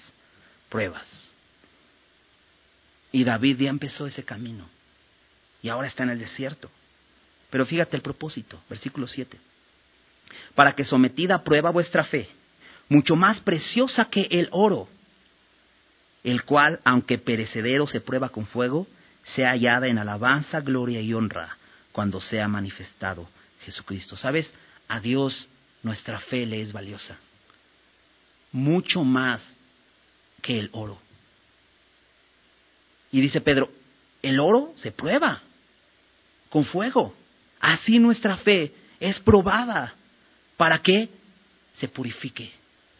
[0.69, 1.05] pruebas.
[3.11, 4.67] Y David ya empezó ese camino.
[5.61, 6.69] Y ahora está en el desierto.
[7.49, 9.37] Pero fíjate el propósito, versículo 7.
[10.53, 12.29] Para que sometida a prueba vuestra fe,
[12.89, 14.87] mucho más preciosa que el oro,
[16.23, 18.85] el cual, aunque perecedero se prueba con fuego,
[19.35, 21.56] sea hallada en alabanza, gloria y honra
[21.97, 23.27] cuando sea manifestado
[23.61, 24.15] Jesucristo.
[24.15, 24.53] ¿Sabes?
[24.87, 25.47] A Dios
[25.81, 27.17] nuestra fe le es valiosa.
[28.51, 29.41] Mucho más
[30.43, 30.99] que el oro.
[33.11, 33.71] Y dice Pedro,
[34.21, 35.41] el oro se prueba
[36.51, 37.15] con fuego.
[37.59, 39.95] Así nuestra fe es probada.
[40.55, 41.09] ¿Para que
[41.79, 42.51] Se purifique,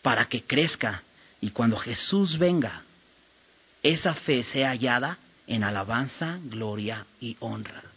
[0.01, 1.03] para que crezca.
[1.39, 2.81] Y cuando Jesús venga,
[3.83, 7.96] esa fe sea hallada en alabanza, gloria y honra.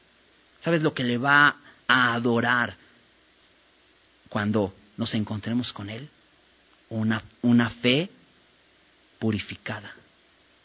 [0.62, 1.56] ¿Sabes lo que le va
[1.86, 2.76] a adorar
[4.28, 6.08] cuando nos encontremos con Él?
[6.88, 8.10] Una, una fe
[9.18, 9.92] purificada.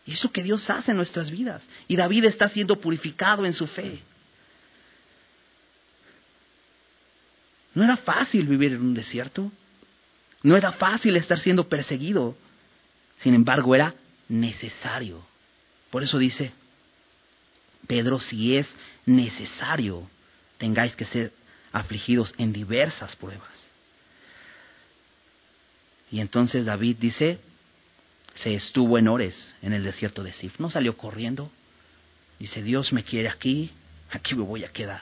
[0.06, 1.64] Y eso que Dios hace en nuestras vidas.
[1.88, 4.00] Y David está siendo purificado en su fe.
[7.74, 9.52] No era fácil vivir en un desierto.
[10.44, 12.36] No era fácil estar siendo perseguido.
[13.18, 13.96] Sin embargo, era
[14.30, 15.26] necesario.
[15.90, 16.52] Por eso dice
[17.86, 18.68] Pedro, si es
[19.06, 20.10] necesario,
[20.58, 21.32] tengáis que ser
[21.72, 23.50] afligidos en diversas pruebas.
[26.12, 27.40] Y entonces David dice,
[28.36, 30.60] se estuvo en Ores, en el desierto de Sif.
[30.60, 31.52] No salió corriendo.
[32.40, 33.72] Dice, Dios me quiere aquí,
[34.12, 35.02] aquí me voy a quedar.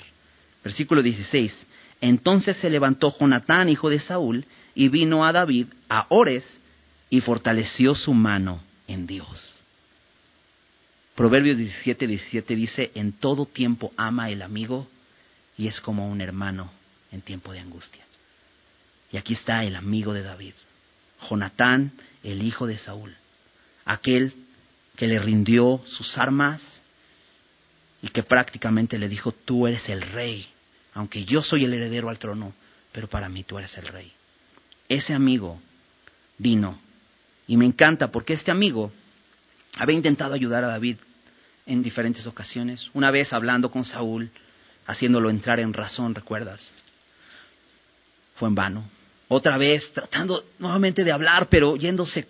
[0.63, 1.53] Versículo 16.
[2.01, 6.43] Entonces se levantó Jonatán, hijo de Saúl, y vino a David a Ores
[7.09, 9.52] y fortaleció su mano en Dios.
[11.15, 14.87] Proverbios 17, 17 dice, en todo tiempo ama el amigo
[15.57, 16.71] y es como un hermano
[17.11, 18.03] en tiempo de angustia.
[19.11, 20.53] Y aquí está el amigo de David,
[21.29, 21.91] Jonatán,
[22.23, 23.15] el hijo de Saúl
[23.85, 24.33] aquel
[24.95, 26.61] que le rindió sus armas
[28.01, 30.47] y que prácticamente le dijo, tú eres el rey,
[30.93, 32.53] aunque yo soy el heredero al trono,
[32.91, 34.11] pero para mí tú eres el rey.
[34.89, 35.59] Ese amigo
[36.37, 36.79] vino
[37.47, 38.91] y me encanta porque este amigo
[39.75, 40.97] había intentado ayudar a David
[41.65, 42.89] en diferentes ocasiones.
[42.93, 44.29] Una vez hablando con Saúl,
[44.85, 46.73] haciéndolo entrar en razón, ¿recuerdas?
[48.35, 48.83] Fue en vano.
[49.29, 52.27] Otra vez tratando nuevamente de hablar, pero yéndose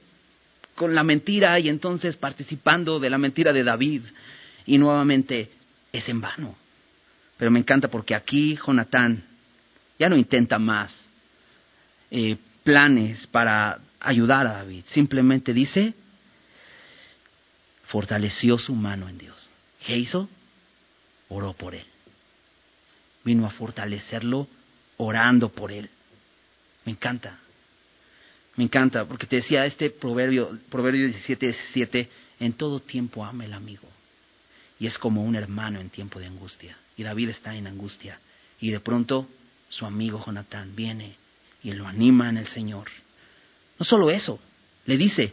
[0.76, 4.04] con la mentira y entonces participando de la mentira de David.
[4.66, 5.52] Y nuevamente
[5.92, 6.56] es en vano.
[7.38, 9.24] Pero me encanta porque aquí Jonatán
[10.00, 10.94] ya no intenta más
[12.12, 14.84] eh, planes para ayudar a David.
[14.88, 15.94] Simplemente dice,
[17.94, 19.50] fortaleció su mano en Dios.
[19.86, 20.04] ¿Qué?
[21.30, 21.86] Oró por él.
[23.24, 24.48] Vino a fortalecerlo
[24.98, 25.88] orando por él.
[26.86, 27.38] Me encanta.
[28.56, 33.54] Me encanta, porque te decía este proverbio, proverbio 17, 17, en todo tiempo ama el
[33.54, 33.88] amigo.
[34.80, 36.76] Y es como un hermano en tiempo de angustia.
[36.98, 38.20] Y David está en angustia.
[38.60, 39.30] Y de pronto
[39.70, 41.16] su amigo Jonatán viene
[41.62, 42.90] y lo anima en el Señor.
[43.78, 44.40] No solo eso,
[44.88, 45.32] le dice,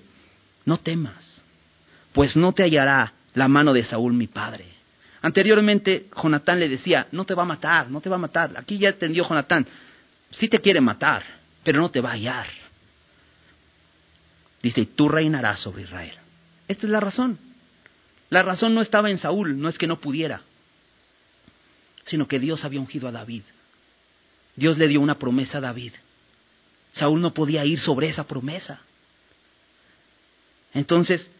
[0.66, 1.39] no temas,
[2.12, 4.66] pues no te hallará la mano de Saúl mi padre.
[5.22, 8.52] Anteriormente Jonatán le decía, no te va a matar, no te va a matar.
[8.56, 9.66] Aquí ya entendió Jonatán,
[10.30, 11.22] sí te quiere matar,
[11.62, 12.46] pero no te va a hallar.
[14.62, 16.14] Dice, y tú reinarás sobre Israel.
[16.68, 17.38] Esta es la razón.
[18.30, 20.42] La razón no estaba en Saúl, no es que no pudiera,
[22.04, 23.42] sino que Dios había ungido a David.
[24.54, 25.92] Dios le dio una promesa a David.
[26.92, 28.80] Saúl no podía ir sobre esa promesa.
[30.72, 31.30] Entonces,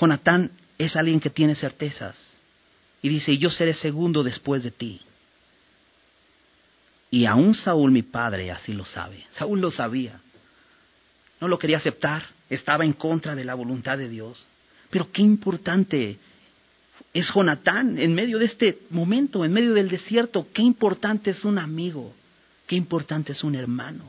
[0.00, 2.16] Jonatán es alguien que tiene certezas.
[3.02, 5.00] Y dice, yo seré segundo después de ti.
[7.10, 9.24] Y aún Saúl, mi padre, así lo sabe.
[9.32, 10.20] Saúl lo sabía.
[11.40, 12.26] No lo quería aceptar.
[12.50, 14.46] Estaba en contra de la voluntad de Dios.
[14.90, 16.18] Pero qué importante
[17.14, 20.48] es Jonatán en medio de este momento, en medio del desierto.
[20.52, 22.14] Qué importante es un amigo.
[22.66, 24.04] Qué importante es un hermano.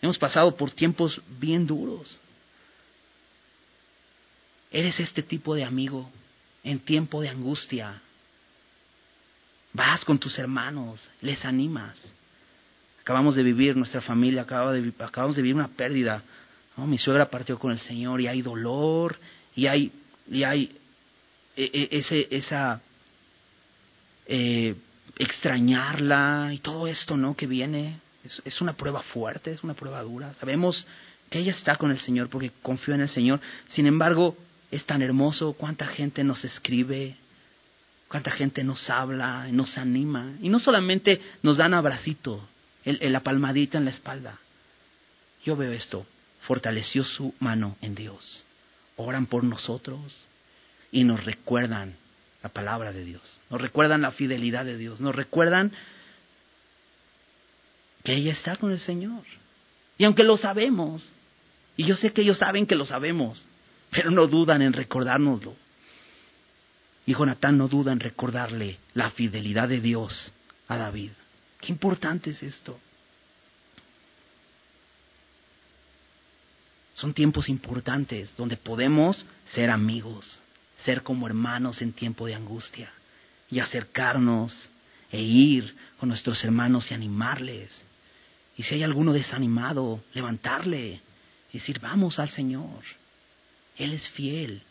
[0.00, 2.18] Hemos pasado por tiempos bien duros.
[4.74, 6.10] Eres este tipo de amigo
[6.64, 8.02] en tiempo de angustia.
[9.72, 11.96] Vas con tus hermanos, les animas.
[13.00, 16.24] Acabamos de vivir, nuestra familia acabamos de vivir una pérdida.
[16.76, 19.16] Mi suegra partió con el Señor y hay dolor
[19.54, 19.92] y hay,
[20.28, 20.76] y hay
[21.56, 22.80] e, e, ese, esa
[24.26, 24.74] eh,
[25.16, 27.36] extrañarla y todo esto, ¿no?
[27.36, 28.00] Que viene.
[28.24, 30.34] Es, es, una prueba fuerte, es una prueba dura.
[30.40, 30.84] Sabemos
[31.30, 33.40] que ella está con el Señor porque confió en el Señor.
[33.68, 34.36] Sin embargo,
[34.74, 37.16] es tan hermoso cuánta gente nos escribe,
[38.08, 40.32] cuánta gente nos habla, nos anima.
[40.42, 42.44] Y no solamente nos dan abracito,
[42.84, 44.38] la palmadita en la espalda.
[45.44, 46.04] Yo veo esto.
[46.40, 48.44] Fortaleció su mano en Dios.
[48.96, 50.26] Oran por nosotros
[50.90, 51.94] y nos recuerdan
[52.42, 55.72] la palabra de Dios, nos recuerdan la fidelidad de Dios, nos recuerdan
[58.02, 59.22] que ella está con el Señor.
[59.96, 61.08] Y aunque lo sabemos,
[61.76, 63.44] y yo sé que ellos saben que lo sabemos,
[63.94, 65.54] pero no dudan en recordárnoslo.
[67.06, 70.32] Y Jonatán no duda en recordarle la fidelidad de Dios
[70.66, 71.12] a David.
[71.60, 72.78] Qué importante es esto.
[76.94, 79.24] Son tiempos importantes donde podemos
[79.54, 80.40] ser amigos,
[80.84, 82.90] ser como hermanos en tiempo de angustia
[83.48, 84.56] y acercarnos
[85.12, 87.84] e ir con nuestros hermanos y animarles.
[88.56, 91.00] Y si hay alguno desanimado, levantarle
[91.52, 92.82] y decir, vamos al Señor.
[93.76, 94.62] Él es fiel.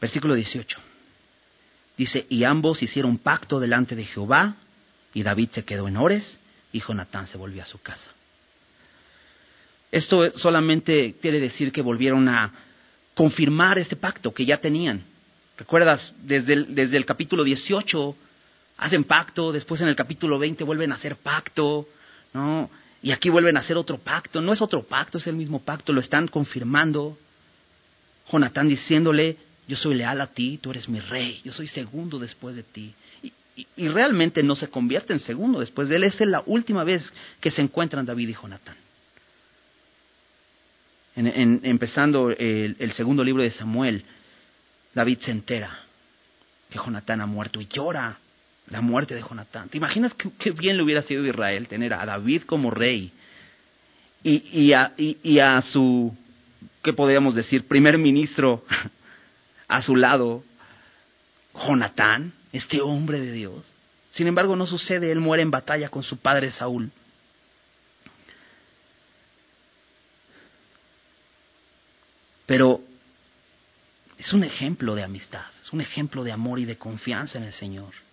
[0.00, 0.78] Versículo 18.
[1.96, 4.56] Dice, y ambos hicieron pacto delante de Jehová,
[5.14, 6.38] y David se quedó en Ores,
[6.72, 8.12] y Jonatán se volvió a su casa.
[9.90, 12.52] Esto solamente quiere decir que volvieron a
[13.14, 15.02] confirmar este pacto que ya tenían.
[15.56, 16.12] ¿Recuerdas?
[16.22, 18.14] Desde el, desde el capítulo 18
[18.78, 21.88] hacen pacto, después en el capítulo 20 vuelven a hacer pacto,
[22.32, 22.70] ¿no?
[23.02, 24.40] Y aquí vuelven a hacer otro pacto.
[24.40, 27.16] No es otro pacto, es el mismo pacto, lo están confirmando.
[28.30, 29.36] Jonatán diciéndole,
[29.68, 32.94] yo soy leal a ti, tú eres mi rey, yo soy segundo después de ti.
[33.22, 36.04] Y, realmente no se convierte en segundo después de él.
[36.04, 37.10] Esa es la última vez
[37.40, 38.76] que se encuentran David y Jonatán.
[41.14, 44.04] En, empezando el, el segundo libro de Samuel,
[44.92, 45.78] David se entera
[46.68, 48.18] que Jonatán ha muerto y llora
[48.68, 49.68] la muerte de Jonatán.
[49.68, 53.12] ¿Te imaginas qué, bien le hubiera sido a Israel tener a David como rey
[54.22, 56.16] y, y, a, y, a su,
[56.82, 58.64] ¿qué podríamos decir?, primer ministro
[59.68, 60.42] a su lado,
[61.54, 63.66] Jonatán, este hombre de Dios.
[64.10, 66.90] Sin embargo, no sucede, él muere en batalla con su padre Saúl.
[72.46, 72.80] Pero
[74.18, 77.52] es un ejemplo de amistad, es un ejemplo de amor y de confianza en el
[77.52, 78.05] Señor.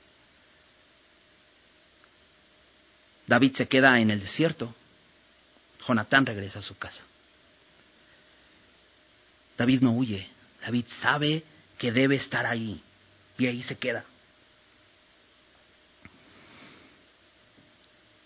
[3.28, 4.74] David se queda en el desierto.
[5.88, 7.03] Jonatán regresa a su casa.
[9.57, 10.28] David no huye.
[10.61, 11.43] David sabe
[11.78, 12.82] que debe estar ahí.
[13.38, 14.05] Y ahí se queda.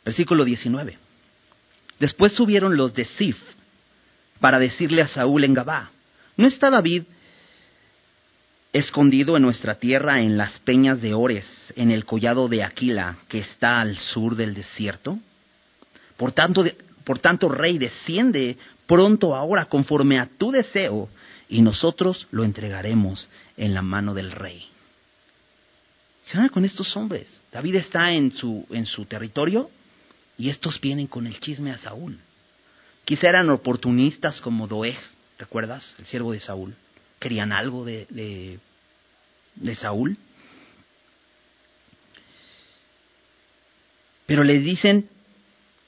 [0.06, 0.98] Versículo 19.
[2.00, 3.38] Después subieron los de Sif
[4.39, 5.91] para decirle a Saúl en Gabá,
[6.36, 7.04] ¿no está David
[8.78, 13.39] escondido en nuestra tierra en las peñas de Ores, en el collado de Aquila, que
[13.39, 15.17] está al sur del desierto?
[16.17, 16.65] Por tanto,
[17.03, 21.09] por tanto, rey, desciende pronto ahora conforme a tu deseo,
[21.49, 24.65] y nosotros lo entregaremos en la mano del rey.
[26.30, 27.41] ¿Qué con estos hombres?
[27.51, 29.69] David está en su, en su territorio
[30.38, 32.19] y estos vienen con el chisme a Saúl.
[33.05, 34.97] Quizá eran oportunistas como Doeg,
[35.39, 35.95] ¿recuerdas?
[35.99, 36.75] El siervo de Saúl.
[37.19, 38.59] Querían algo de
[39.76, 40.18] Saúl.
[44.26, 45.10] Pero le dicen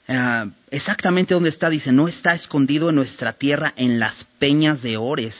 [0.08, 1.70] ah, exactamente dónde está.
[1.70, 5.34] Dice, no está escondido en nuestra tierra en las peñas de Ores,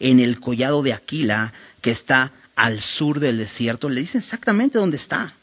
[0.00, 3.88] en el collado de Aquila, que está al sur del desierto.
[3.88, 5.34] Le dicen exactamente dónde está.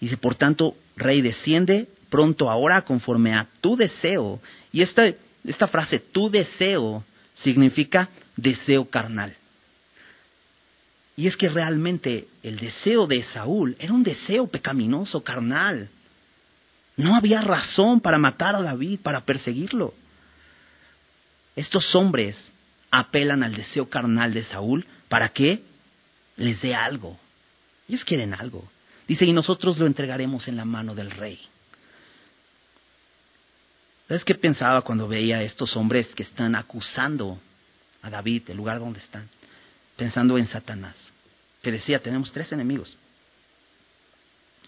[0.00, 4.40] Dice, por tanto, rey, desciende pronto ahora conforme a tu deseo.
[4.72, 5.12] Y esta,
[5.44, 7.04] esta frase, tu deseo,
[7.34, 8.08] significa
[8.38, 9.34] deseo carnal.
[11.16, 15.88] Y es que realmente el deseo de Saúl era un deseo pecaminoso, carnal.
[16.96, 19.92] No había razón para matar a David, para perseguirlo.
[21.56, 22.52] Estos hombres
[22.90, 25.60] apelan al deseo carnal de Saúl para que
[26.36, 27.18] les dé algo.
[27.88, 28.68] Ellos quieren algo.
[29.08, 31.40] Dice, y nosotros lo entregaremos en la mano del rey.
[34.06, 37.40] ¿Sabes qué pensaba cuando veía a estos hombres que están acusando
[38.02, 39.28] a David, el lugar donde están?
[39.96, 40.96] Pensando en Satanás,
[41.62, 42.96] que decía, tenemos tres enemigos.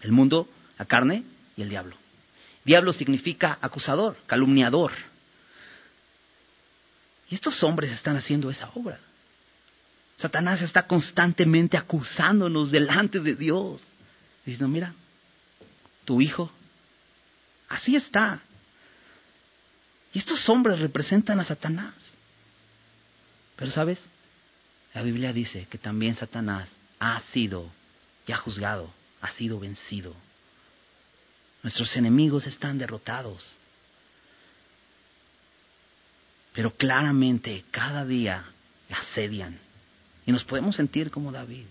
[0.01, 1.23] El mundo, la carne
[1.55, 1.95] y el diablo.
[2.63, 4.91] Diablo significa acusador, calumniador.
[7.29, 8.99] Y estos hombres están haciendo esa obra.
[10.17, 13.81] Satanás está constantemente acusándonos delante de Dios.
[14.45, 14.93] Diciendo, mira,
[16.05, 16.51] tu hijo,
[17.69, 18.41] así está.
[20.13, 21.93] Y estos hombres representan a Satanás.
[23.61, 23.99] Pero sabes,
[24.95, 26.67] la Biblia dice que también Satanás
[26.99, 27.69] ha sido
[28.25, 28.89] ya juzgado,
[29.21, 30.15] ha sido vencido.
[31.61, 33.55] Nuestros enemigos están derrotados.
[36.53, 38.45] Pero claramente cada día
[38.89, 39.59] asedian.
[40.25, 41.67] Y nos podemos sentir como David.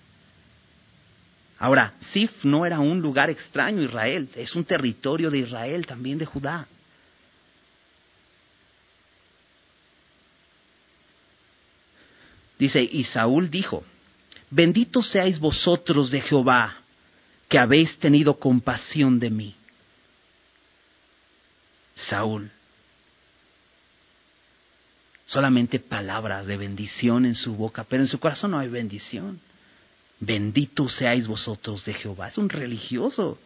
[1.59, 6.26] Ahora, Sif no era un lugar extraño Israel, es un territorio de Israel, también de
[6.26, 6.68] Judá.
[12.61, 13.82] Dice, y Saúl dijo,
[14.50, 16.76] bendito seáis vosotros de Jehová,
[17.48, 19.54] que habéis tenido compasión de mí.
[21.94, 22.50] Saúl,
[25.24, 29.40] solamente palabras de bendición en su boca, pero en su corazón no hay bendición.
[30.20, 32.28] Bendito seáis vosotros de Jehová.
[32.28, 33.38] Es un religioso.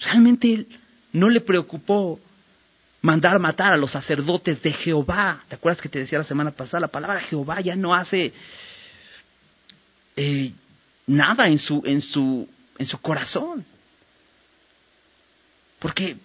[0.00, 0.66] Realmente
[1.12, 2.18] no le preocupó
[3.02, 5.42] mandar matar a los sacerdotes de Jehová.
[5.48, 6.80] ¿Te acuerdas que te decía la semana pasada?
[6.80, 8.32] La palabra Jehová ya no hace
[10.16, 10.52] eh,
[11.06, 12.48] nada en su, en, su,
[12.78, 13.64] en su corazón.
[15.78, 16.16] Porque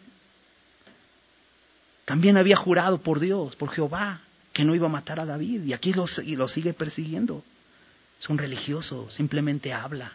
[2.04, 4.20] también había jurado por Dios, por Jehová,
[4.52, 7.44] que no iba a matar a David y aquí lo, y lo sigue persiguiendo.
[8.20, 10.12] Es un religioso, simplemente habla,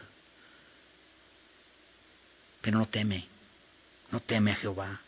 [2.61, 3.27] pero no teme,
[4.11, 5.01] no teme a Jehová.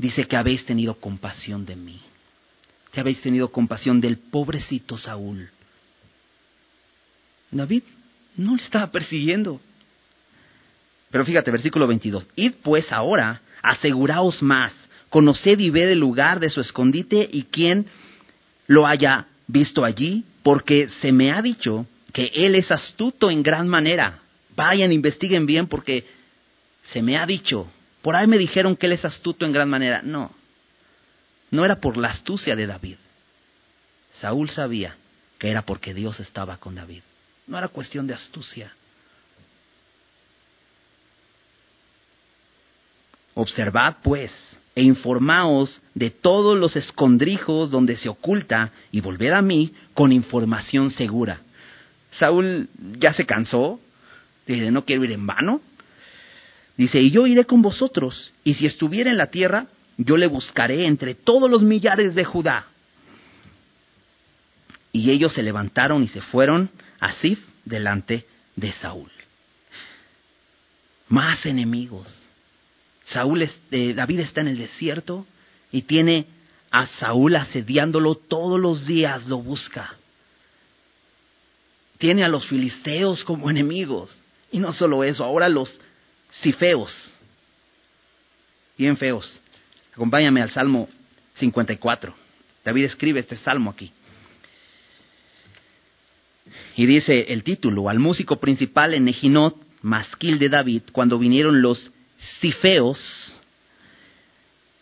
[0.00, 2.00] Dice que habéis tenido compasión de mí,
[2.90, 5.50] que habéis tenido compasión del pobrecito Saúl.
[7.50, 7.82] David
[8.34, 9.60] no le estaba persiguiendo.
[11.10, 12.26] Pero fíjate, versículo 22.
[12.34, 14.72] Id pues ahora, aseguraos más,
[15.10, 17.84] conoced y ved el lugar de su escondite y quién
[18.68, 21.84] lo haya visto allí, porque se me ha dicho
[22.14, 24.20] que él es astuto en gran manera.
[24.56, 26.06] Vayan, investiguen bien, porque
[26.90, 27.70] se me ha dicho.
[28.02, 30.00] Por ahí me dijeron que él es astuto en gran manera.
[30.02, 30.30] No,
[31.50, 32.96] no era por la astucia de David.
[34.20, 34.96] Saúl sabía
[35.38, 37.02] que era porque Dios estaba con David.
[37.46, 38.72] No era cuestión de astucia.
[43.34, 44.32] Observad, pues,
[44.74, 50.90] e informaos de todos los escondrijos donde se oculta y volved a mí con información
[50.90, 51.40] segura.
[52.12, 53.80] Saúl ya se cansó,
[54.46, 55.60] dice, no quiero ir en vano.
[56.80, 59.66] Dice, y yo iré con vosotros, y si estuviera en la tierra,
[59.98, 62.68] yo le buscaré entre todos los millares de Judá.
[64.90, 68.24] Y ellos se levantaron y se fueron a Sif delante
[68.56, 69.10] de Saúl.
[71.10, 72.08] Más enemigos,
[73.04, 75.26] Saúl, eh, David está en el desierto
[75.70, 76.28] y tiene
[76.70, 79.96] a Saúl asediándolo todos los días, lo busca.
[81.98, 84.16] Tiene a los filisteos como enemigos.
[84.50, 85.78] Y no solo eso, ahora los
[86.30, 87.10] cifeos,
[88.76, 89.40] bien feos.
[89.92, 90.88] Acompáñame al Salmo
[91.34, 92.14] 54.
[92.64, 93.92] David escribe este salmo aquí.
[96.76, 101.90] Y dice el título, al músico principal en Ejinot, masquil de David, cuando vinieron los
[102.40, 103.40] cifeos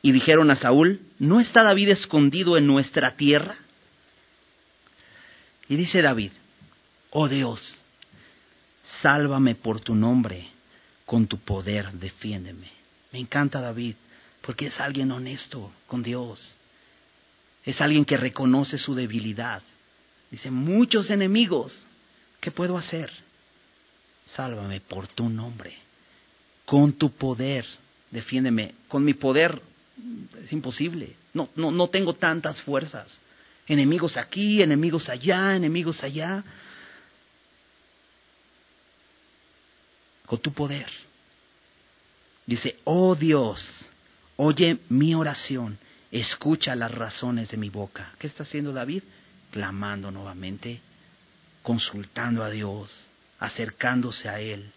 [0.02, 3.56] y dijeron a Saúl, ¿no está David escondido en nuestra tierra?
[5.68, 6.32] Y dice David,
[7.10, 7.60] oh Dios,
[9.02, 10.48] sálvame por tu nombre,
[11.08, 12.68] con tu poder defiéndeme.
[13.12, 13.94] Me encanta David,
[14.42, 16.54] porque es alguien honesto con Dios.
[17.64, 19.62] Es alguien que reconoce su debilidad.
[20.30, 21.72] Dice, muchos enemigos,
[22.40, 23.10] ¿qué puedo hacer?
[24.26, 25.88] Sálvame por tu nombre
[26.68, 27.64] con tu poder,
[28.10, 28.74] defiéndeme.
[28.88, 29.58] Con mi poder
[30.44, 31.14] es imposible.
[31.32, 33.22] No, no, no tengo tantas fuerzas.
[33.66, 36.44] Enemigos aquí, enemigos allá, enemigos allá.
[40.28, 40.86] Con tu poder.
[42.46, 43.64] Dice, oh Dios,
[44.36, 45.78] oye mi oración,
[46.12, 48.12] escucha las razones de mi boca.
[48.18, 49.02] ¿Qué está haciendo David?
[49.50, 50.80] Clamando nuevamente,
[51.62, 53.06] consultando a Dios,
[53.40, 54.70] acercándose a Él.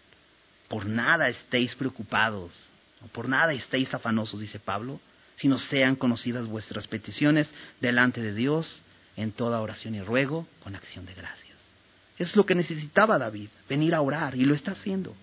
[0.68, 2.52] Por nada estéis preocupados,
[3.12, 5.00] por nada estéis afanosos, dice Pablo,
[5.36, 7.48] sino sean conocidas vuestras peticiones
[7.80, 8.82] delante de Dios
[9.16, 11.58] en toda oración y ruego con acción de gracias.
[12.18, 15.14] Es lo que necesitaba David, venir a orar, y lo está haciendo.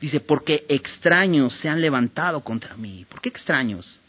[0.00, 3.04] Dice, porque extraños se han levantado contra mí.
[3.08, 4.00] ¿Por qué extraños?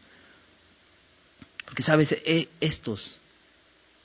[1.65, 3.17] Porque, sabes, e, estos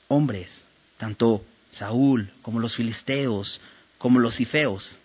[0.08, 0.66] hombres,
[0.98, 3.60] tanto Saúl como los filisteos,
[3.98, 4.98] como los ifeos,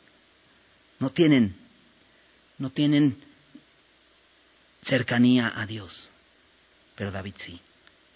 [1.00, 1.56] no tienen,
[2.58, 3.18] no tienen
[4.86, 6.10] cercanía a Dios,
[6.96, 7.60] pero David sí.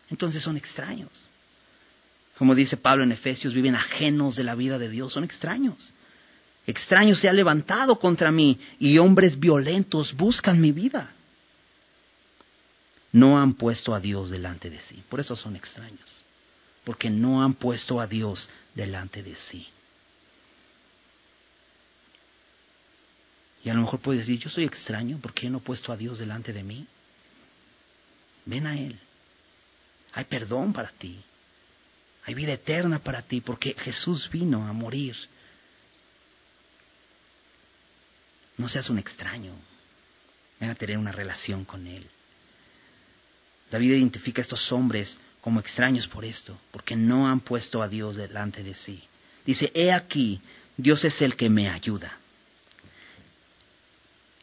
[0.09, 1.29] Entonces son extraños.
[2.37, 5.93] Como dice Pablo en Efesios, viven ajenos de la vida de Dios, son extraños.
[6.67, 11.11] Extraños se ha levantado contra mí y hombres violentos buscan mi vida.
[13.11, 16.23] No han puesto a Dios delante de sí, por eso son extraños,
[16.83, 19.67] porque no han puesto a Dios delante de sí.
[23.63, 26.19] Y a lo mejor puedes decir, yo soy extraño porque no he puesto a Dios
[26.19, 26.85] delante de mí.
[28.45, 28.99] Ven a Él.
[30.13, 31.19] Hay perdón para ti.
[32.25, 35.15] Hay vida eterna para ti porque Jesús vino a morir.
[38.57, 39.53] No seas un extraño.
[40.59, 42.07] Ven a tener una relación con Él.
[43.69, 48.15] David identifica a estos hombres como extraños por esto, porque no han puesto a Dios
[48.15, 49.03] delante de sí.
[49.45, 50.39] Dice, he aquí,
[50.77, 52.17] Dios es el que me ayuda.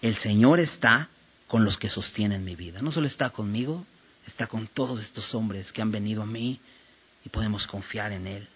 [0.01, 1.09] El Señor está
[1.47, 2.81] con los que sostienen mi vida.
[2.83, 3.87] No solo está conmigo,
[4.27, 6.61] está con todos estos hombres que han venido a mí
[7.25, 8.49] y podemos confiar en Él.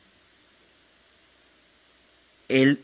[2.49, 2.81] Él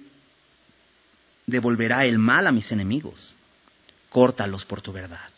[1.47, 3.35] devolverá el mal a mis enemigos.
[4.11, 5.29] Córtalos por tu verdad.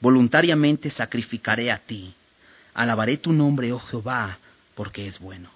[0.00, 2.12] Voluntariamente sacrificaré a ti.
[2.74, 4.38] Alabaré tu nombre, oh Jehová,
[4.74, 5.50] porque es bueno.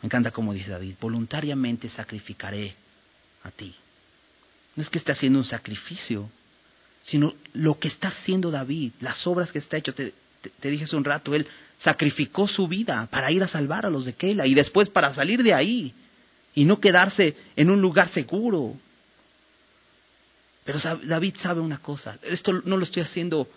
[0.00, 2.74] Me encanta como dice David, voluntariamente sacrificaré
[3.44, 3.74] a ti.
[4.74, 6.30] No es que esté haciendo un sacrificio,
[7.02, 9.92] sino lo que está haciendo David, las obras que está hecho.
[9.94, 10.14] Te,
[10.62, 11.46] dije hace un rato, él
[11.78, 15.42] sacrificó su vida para ir a salvar a los de Keila y después para salir
[15.42, 15.94] de ahí
[16.54, 18.76] y no quedarse en un lugar seguro.
[20.64, 23.48] Pero David sabe una cosa, esto no lo estoy haciendo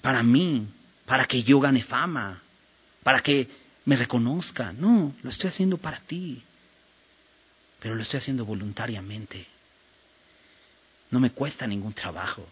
[0.00, 0.66] para mí,
[1.06, 2.42] para que yo gane fama,
[3.02, 3.48] para que
[3.84, 6.42] me reconozca, no, lo estoy haciendo para ti,
[7.80, 9.46] pero lo estoy haciendo voluntariamente.
[11.10, 12.48] No me cuesta ningún trabajo.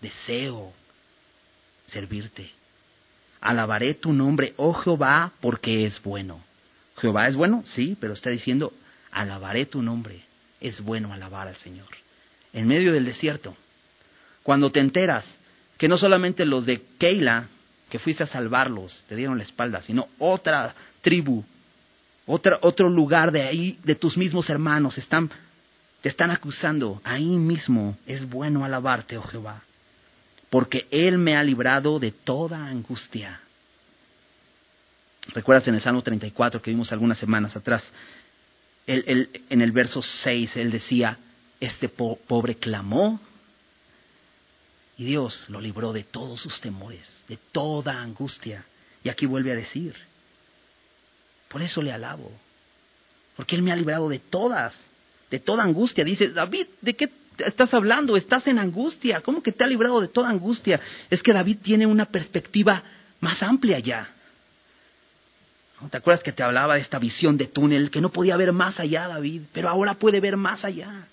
[0.00, 0.72] Deseo
[1.86, 2.50] servirte.
[3.40, 6.42] Alabaré tu nombre, oh Jehová, porque es bueno.
[6.98, 8.72] Jehová es bueno, sí, pero está diciendo,
[9.10, 10.22] alabaré tu nombre.
[10.60, 11.88] Es bueno alabar al Señor.
[12.52, 13.56] En medio del desierto,
[14.42, 15.24] cuando te enteras
[15.78, 17.48] que no solamente los de Keila,
[17.88, 21.44] que fuiste a salvarlos, te dieron la espalda, sino otra tribu,
[22.26, 25.30] otra, otro lugar de ahí, de tus mismos hermanos, están
[26.02, 29.62] te están acusando, ahí mismo es bueno alabarte, oh Jehová,
[30.50, 33.40] porque Él me ha librado de toda angustia.
[35.28, 37.84] ¿Recuerdas en el Salmo 34 que vimos algunas semanas atrás?
[38.84, 41.16] en el verso 6 Él decía,
[41.60, 43.20] este pobre clamó
[44.98, 48.64] y Dios lo libró de todos sus temores, de toda angustia.
[49.04, 49.94] Y aquí vuelve a decir,
[51.48, 52.30] por eso le alabo,
[53.36, 54.74] porque Él me ha librado de todas
[55.32, 56.04] de toda angustia.
[56.04, 58.18] Dice, David, ¿de qué estás hablando?
[58.18, 59.22] Estás en angustia.
[59.22, 60.78] ¿Cómo que te ha librado de toda angustia?
[61.08, 62.82] Es que David tiene una perspectiva
[63.18, 64.08] más amplia ya.
[65.90, 68.78] ¿Te acuerdas que te hablaba de esta visión de túnel que no podía ver más
[68.78, 69.42] allá, David?
[69.52, 71.06] Pero ahora puede ver más allá.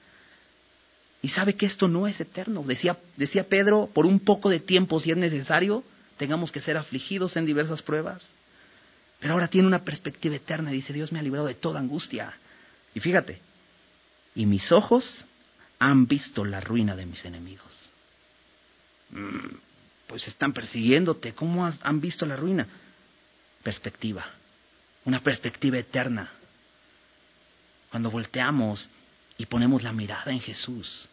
[1.22, 2.64] Y sabe que esto no es eterno.
[2.64, 5.84] Decía, decía Pedro, por un poco de tiempo, si es necesario,
[6.18, 8.24] tengamos que ser afligidos en diversas pruebas.
[9.20, 12.34] Pero ahora tiene una perspectiva eterna dice, Dios me ha librado de toda angustia.
[12.94, 13.40] Y fíjate,
[14.36, 15.26] y mis ojos
[15.80, 17.92] han visto la ruina de mis enemigos.
[19.12, 19.56] Mm,
[20.08, 21.34] pues están persiguiéndote.
[21.34, 22.66] ¿Cómo han visto la ruina?
[23.64, 24.26] Perspectiva,
[25.10, 26.30] una perspectiva eterna.
[27.90, 28.88] Cuando volteamos
[29.40, 31.10] y ponemos la mirada en Jesús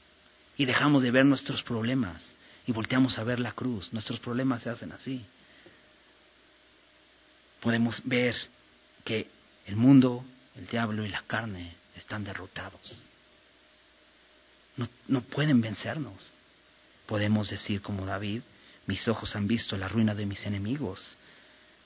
[0.59, 2.23] y dejamos de ver nuestros problemas
[2.67, 5.25] y volteamos a ver la cruz, nuestros problemas se hacen así.
[7.61, 8.37] Podemos ver
[9.03, 9.29] que
[9.67, 10.23] el mundo,
[10.57, 13.09] el diablo y la carne están derrotados.
[14.77, 16.33] No, no pueden vencernos.
[17.07, 18.43] Podemos decir como David,
[18.87, 21.01] mis ojos han visto la ruina de mis enemigos,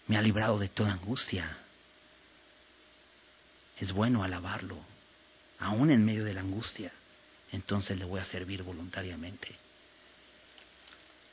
[0.08, 1.56] me ha librado de toda angustia.
[3.80, 4.76] Es bueno alabarlo,
[5.58, 6.92] aún en medio de la angustia,
[7.50, 9.48] entonces le voy a servir voluntariamente.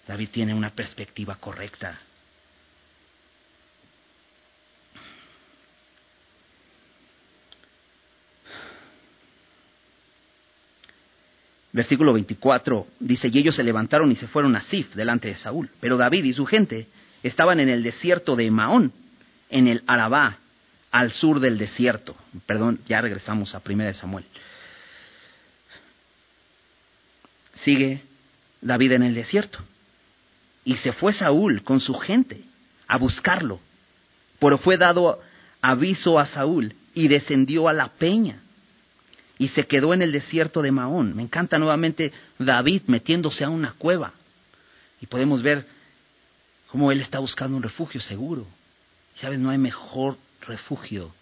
[0.07, 1.99] David tiene una perspectiva correcta.
[11.73, 15.69] Versículo 24 dice, y ellos se levantaron y se fueron a Sif delante de Saúl.
[15.81, 16.87] Pero David y su gente
[17.21, 18.93] estaban en el desierto de Maón,
[19.49, 20.39] en el Arabá,
[20.97, 22.15] al sur del desierto.
[22.47, 24.25] Perdón, ya regresamos a 1 Samuel.
[27.63, 28.01] Sigue
[28.61, 29.59] David en el desierto.
[30.65, 32.41] Y se fue Saúl con su gente
[32.87, 33.59] a buscarlo.
[34.39, 35.21] Pero fue dado
[35.61, 38.41] aviso a Saúl y descendió a la peña
[39.37, 41.15] y se quedó en el desierto de Maón.
[41.15, 44.13] Me encanta nuevamente David metiéndose a una cueva.
[44.99, 45.63] Y podemos ver
[46.71, 48.47] cómo él está buscando un refugio seguro.
[49.21, 49.37] ¿Sabes?
[49.37, 50.17] No hay mejor
[50.47, 51.13] refugio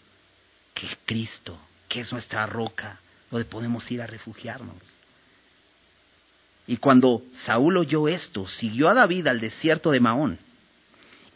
[0.74, 1.58] que Cristo,
[1.90, 3.00] que es nuestra roca,
[3.32, 4.78] donde podemos ir a refugiarnos.
[6.68, 10.40] Y cuando Saúl oyó esto, siguió a David al desierto de Maón.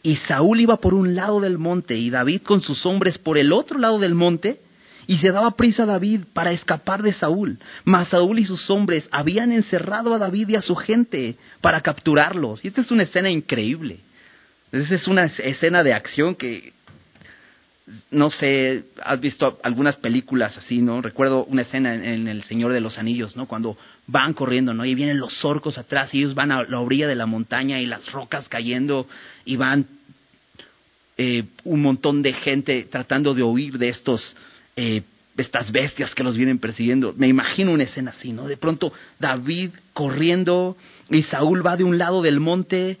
[0.02, 3.52] Y Saúl iba por un lado del monte y David con sus hombres por el
[3.52, 4.60] otro lado del monte.
[5.06, 7.58] Y se daba prisa a David para escapar de Saúl.
[7.84, 12.64] Mas Saúl y sus hombres habían encerrado a David y a su gente para capturarlos.
[12.64, 14.00] Y esta es una escena increíble.
[14.72, 16.72] Esa es una escena de acción que
[18.10, 21.00] no sé, has visto algunas películas así, ¿no?
[21.00, 23.46] Recuerdo una escena en, El Señor de los Anillos, ¿no?
[23.46, 23.76] Cuando
[24.06, 24.84] van corriendo, ¿no?
[24.84, 27.86] Y vienen los orcos atrás y ellos van a la orilla de la montaña y
[27.86, 29.06] las rocas cayendo
[29.44, 29.86] y van
[31.16, 34.36] eh, un montón de gente tratando de huir de estos,
[34.76, 35.02] eh,
[35.36, 37.14] estas bestias que los vienen persiguiendo.
[37.16, 38.46] Me imagino una escena así, ¿no?
[38.46, 40.76] De pronto David corriendo
[41.10, 42.98] y Saúl va de un lado del monte,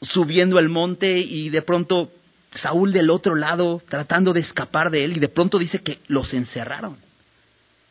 [0.00, 2.10] subiendo el monte y de pronto
[2.54, 6.32] Saúl del otro lado tratando de escapar de él y de pronto dice que los
[6.34, 6.98] encerraron.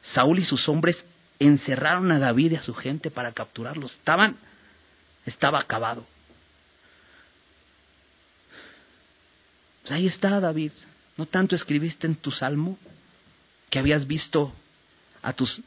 [0.01, 1.03] Saúl y sus hombres
[1.39, 3.91] encerraron a David y a su gente para capturarlos.
[3.93, 4.37] Estaban,
[5.25, 6.05] estaba acabado.
[9.81, 10.71] Pues ahí está David.
[11.17, 12.77] ¿No tanto escribiste en tu salmo
[13.69, 14.53] que habías visto
[15.23, 15.61] a tus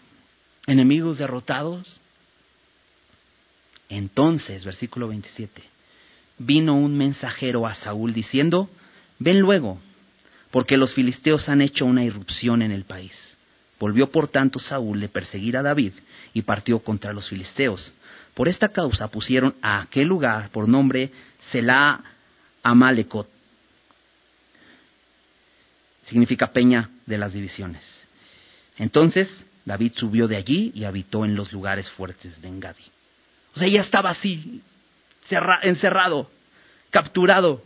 [0.66, 2.00] enemigos derrotados?
[3.88, 5.62] Entonces, versículo 27,
[6.38, 8.70] vino un mensajero a Saúl diciendo,
[9.18, 9.80] Ven luego,
[10.50, 13.12] porque los filisteos han hecho una irrupción en el país.
[13.78, 15.92] Volvió por tanto Saúl de perseguir a David
[16.32, 17.92] y partió contra los filisteos.
[18.34, 21.10] Por esta causa pusieron a aquel lugar por nombre
[21.50, 22.02] Selah
[22.62, 23.28] Amalekot.
[26.06, 27.82] Significa peña de las divisiones.
[28.78, 29.28] Entonces
[29.64, 32.84] David subió de allí y habitó en los lugares fuertes de Engadi.
[33.54, 34.60] O sea, ya estaba así,
[35.62, 36.30] encerrado,
[36.90, 37.62] capturado,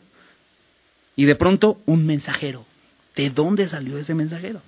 [1.19, 2.64] y de pronto un mensajero.
[3.16, 4.62] ¿De dónde salió ese mensajero?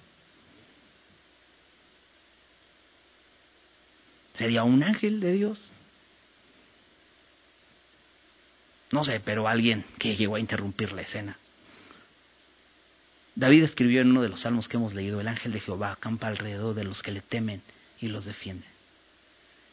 [4.36, 5.62] ¿Sería un ángel de Dios?
[8.90, 11.38] No sé, pero alguien que llegó a interrumpir la escena.
[13.36, 16.26] David escribió en uno de los salmos que hemos leído, el ángel de Jehová acampa
[16.26, 17.62] alrededor de los que le temen
[18.00, 18.66] y los defiende.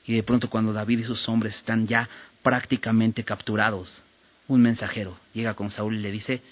[0.05, 2.07] Y de pronto cuando David y sus hombres están ya
[2.43, 4.03] prácticamente capturados,
[4.47, 6.43] un mensajero llega con Saúl y le dice,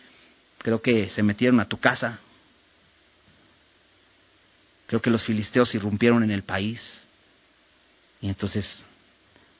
[0.65, 2.17] Creo que se metieron a tu casa.
[4.87, 6.81] Creo que los filisteos irrumpieron en el país.
[8.19, 8.65] Y entonces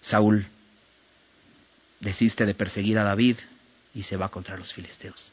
[0.02, 0.48] Saúl
[2.00, 3.38] desiste de perseguir a David
[3.94, 5.32] y se va contra los filisteos.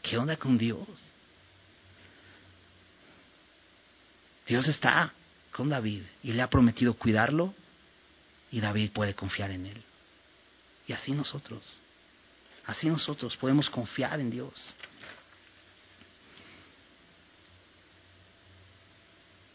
[0.00, 0.86] ¿Qué onda con Dios?
[4.46, 5.12] Dios está
[5.50, 7.52] con David y le ha prometido cuidarlo
[8.52, 9.82] y David puede confiar en él.
[10.86, 11.80] Y así nosotros.
[12.68, 14.52] Así nosotros podemos confiar en Dios.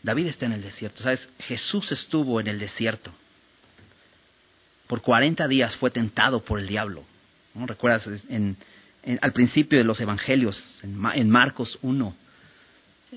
[0.01, 1.03] David está en el desierto.
[1.03, 1.30] ¿Sabes?
[1.39, 3.14] Jesús estuvo en el desierto.
[4.88, 7.05] Por 40 días fue tentado por el diablo.
[7.53, 7.68] ¿No?
[7.68, 8.09] ¿Recuerdas?
[8.30, 8.57] En,
[9.22, 12.16] al principio de los evangelios, en, Marcos 1,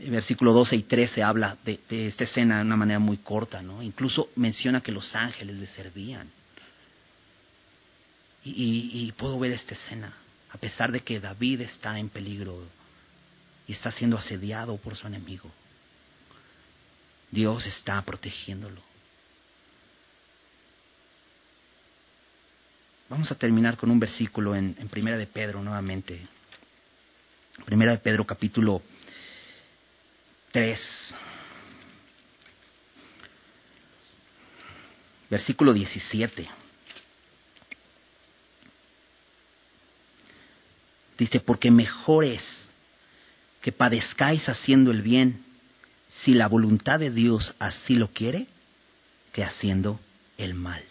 [0.08, 3.62] versículo 12 y 13, habla de, de, esta escena de una manera muy corta.
[3.62, 3.82] ¿no?
[3.82, 6.28] Incluso menciona que los ángeles le servían.
[8.48, 10.14] Y, puedo ver esta escena,
[10.52, 12.62] a pesar de que David está en peligro
[13.66, 15.50] y está siendo asediado por su enemigo.
[17.28, 18.80] Dios está protegiéndolo.
[23.08, 26.28] Vamos a terminar con un versículo en, en Primera de Pedro nuevamente.
[27.64, 28.80] Primera de Pedro capítulo
[30.52, 30.80] 3.
[35.30, 36.65] Versículo 17.
[41.18, 42.42] Dice, porque mejor es
[43.60, 45.44] que padezcáis haciendo el bien,
[46.22, 48.46] si la voluntad de Dios así lo quiere,
[49.32, 49.98] que haciendo
[50.38, 50.82] el mal.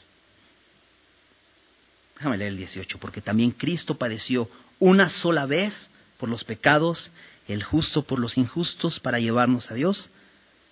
[2.15, 4.49] Déjame leer el 18, porque también Cristo padeció
[4.79, 5.73] una sola vez
[6.17, 7.11] por los pecados,
[7.47, 10.09] el justo por los injustos, para llevarnos a Dios,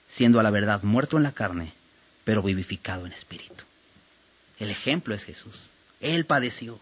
[0.09, 1.73] siendo a la verdad muerto en la carne,
[2.23, 3.63] pero vivificado en espíritu.
[4.59, 5.69] El ejemplo es Jesús.
[5.99, 6.79] Él padeció.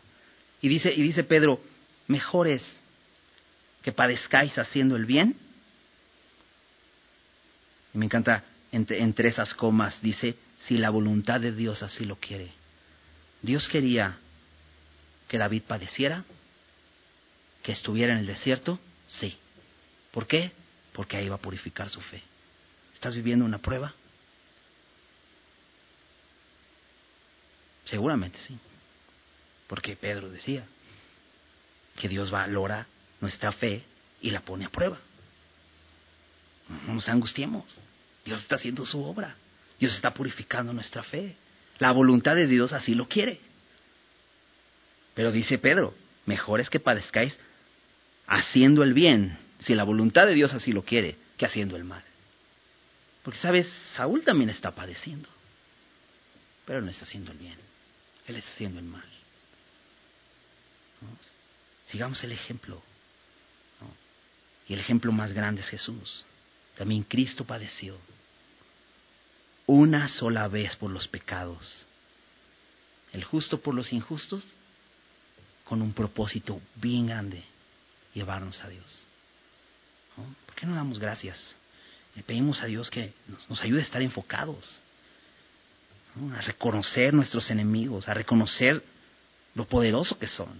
[0.62, 1.62] Y dice, y dice Pedro,
[2.12, 2.64] mejor es
[3.82, 5.36] que padezcáis haciendo el bien.
[7.94, 10.36] Y me encanta entre, entre esas comas, dice,
[10.68, 12.52] si la voluntad de Dios así lo quiere.
[13.42, 14.18] Dios quería
[15.28, 16.24] que David padeciera,
[17.64, 19.38] que estuviera en el desierto, sí.
[20.12, 20.52] ¿Por qué?
[20.94, 22.22] Porque ahí va a purificar su fe.
[22.94, 23.94] ¿Estás viviendo una prueba?
[27.86, 28.58] Seguramente sí.
[29.68, 30.66] Porque Pedro decía
[31.98, 32.88] que Dios valora
[33.20, 33.84] nuestra fe
[34.22, 35.00] y la pone a prueba.
[36.88, 37.66] No nos angustiemos.
[38.26, 39.36] Dios está haciendo su obra.
[39.80, 41.36] Dios está purificando nuestra fe.
[41.80, 43.40] La voluntad de Dios así lo quiere.
[45.14, 45.94] Pero dice Pedro,
[46.26, 47.36] mejor es que padezcáis
[48.28, 52.04] haciendo el bien, si la voluntad de Dios así lo quiere, que haciendo el mal.
[53.24, 53.68] Porque, ¿sabes?
[53.96, 55.28] Saúl también está padeciendo,
[56.66, 57.58] pero no está haciendo el bien,
[58.28, 59.04] él está haciendo el mal.
[61.92, 62.82] Sigamos el ejemplo.
[64.68, 66.26] Y el ejemplo más grande es Jesús.
[66.78, 67.98] También Cristo padeció
[69.68, 71.86] una sola vez por los pecados,
[73.14, 74.44] el justo por los injustos
[75.64, 77.44] con un propósito bien grande,
[78.14, 79.08] llevarnos a Dios.
[80.46, 81.38] ¿Por qué no damos gracias?
[82.16, 83.14] Le pedimos a Dios que
[83.48, 84.80] nos, ayude a estar enfocados,
[86.36, 88.84] a reconocer nuestros enemigos, a reconocer
[89.56, 90.60] lo poderoso que son,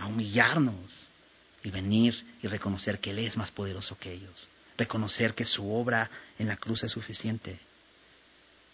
[0.00, 1.06] a humillarnos
[1.62, 6.10] y venir y reconocer que Él es más poderoso que ellos, reconocer que su obra
[6.38, 7.58] en la cruz es suficiente,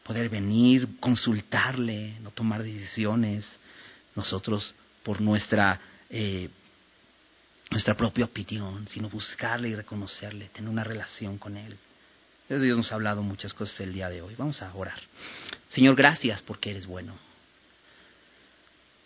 [0.04, 3.44] poder venir, consultarle, no tomar decisiones,
[4.14, 6.48] nosotros por nuestra, eh,
[7.70, 11.76] nuestra propia opinión, sino buscarle y reconocerle, tener una relación con Él.
[12.48, 14.36] Dios nos ha hablado muchas cosas el día de hoy.
[14.38, 15.00] Vamos a orar.
[15.68, 17.25] Señor, gracias porque eres bueno.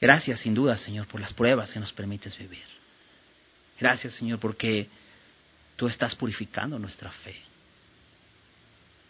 [0.00, 2.64] Gracias, sin duda, Señor, por las pruebas que nos permites vivir.
[3.78, 4.88] Gracias, Señor, porque
[5.76, 7.36] tú estás purificando nuestra fe.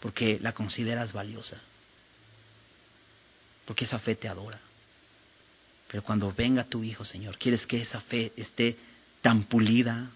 [0.00, 1.58] Porque la consideras valiosa.
[3.66, 4.58] Porque esa fe te adora.
[5.88, 8.76] Pero cuando venga tu Hijo, Señor, quieres que esa fe esté
[9.22, 10.08] tan pulida,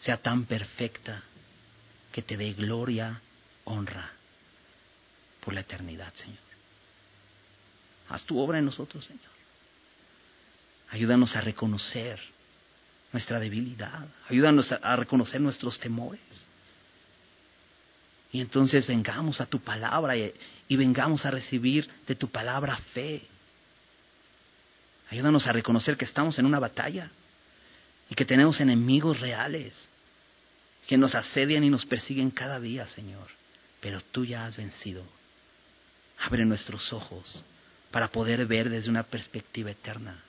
[0.00, 1.22] sea tan perfecta,
[2.12, 3.20] que te dé gloria,
[3.64, 4.10] honra
[5.44, 6.38] por la eternidad, Señor.
[8.08, 9.35] Haz tu obra en nosotros, Señor.
[10.90, 12.20] Ayúdanos a reconocer
[13.12, 14.06] nuestra debilidad.
[14.28, 16.20] Ayúdanos a, reconocer nuestros temores.
[18.32, 20.32] Y entonces vengamos a tu palabra y,
[20.76, 23.22] vengamos a recibir de tu palabra fe
[25.10, 27.10] Ayúdanos a reconocer que estamos en una batalla
[28.10, 29.74] y que tenemos enemigos reales
[30.88, 33.28] que nos asedian y nos persiguen cada día, Señor.
[33.80, 35.04] Pero tú ya has vencido.
[36.18, 37.44] Abre nuestros ojos
[37.90, 40.22] para poder ver desde una perspectiva eterna.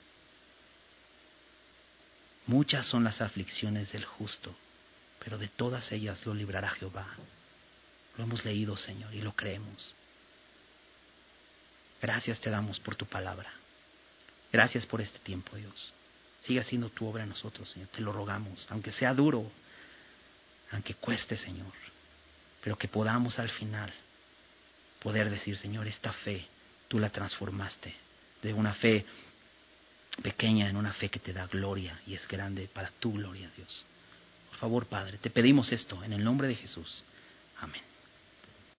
[2.48, 4.54] Muchas son las aflicciones del justo,
[5.22, 7.06] pero de todas ellas lo librará Jehová.
[8.16, 9.94] Lo hemos leído, Señor, y lo creemos.
[12.00, 13.52] Gracias te damos por tu palabra.
[14.50, 15.92] Gracias por este tiempo, Dios.
[16.40, 17.88] Siga haciendo tu obra en nosotros, Señor.
[17.88, 19.52] Te lo rogamos, aunque sea duro,
[20.72, 21.72] aunque cueste, Señor.
[22.62, 23.92] Pero que podamos al final
[25.00, 26.46] poder decir, Señor, esta fe
[26.88, 27.94] tú la transformaste
[28.40, 29.04] de una fe
[30.22, 33.86] pequeña en una fe que te da gloria y es grande para tu gloria, Dios.
[34.50, 37.04] Por favor, Padre, te pedimos esto en el nombre de Jesús.
[37.60, 37.82] Amén.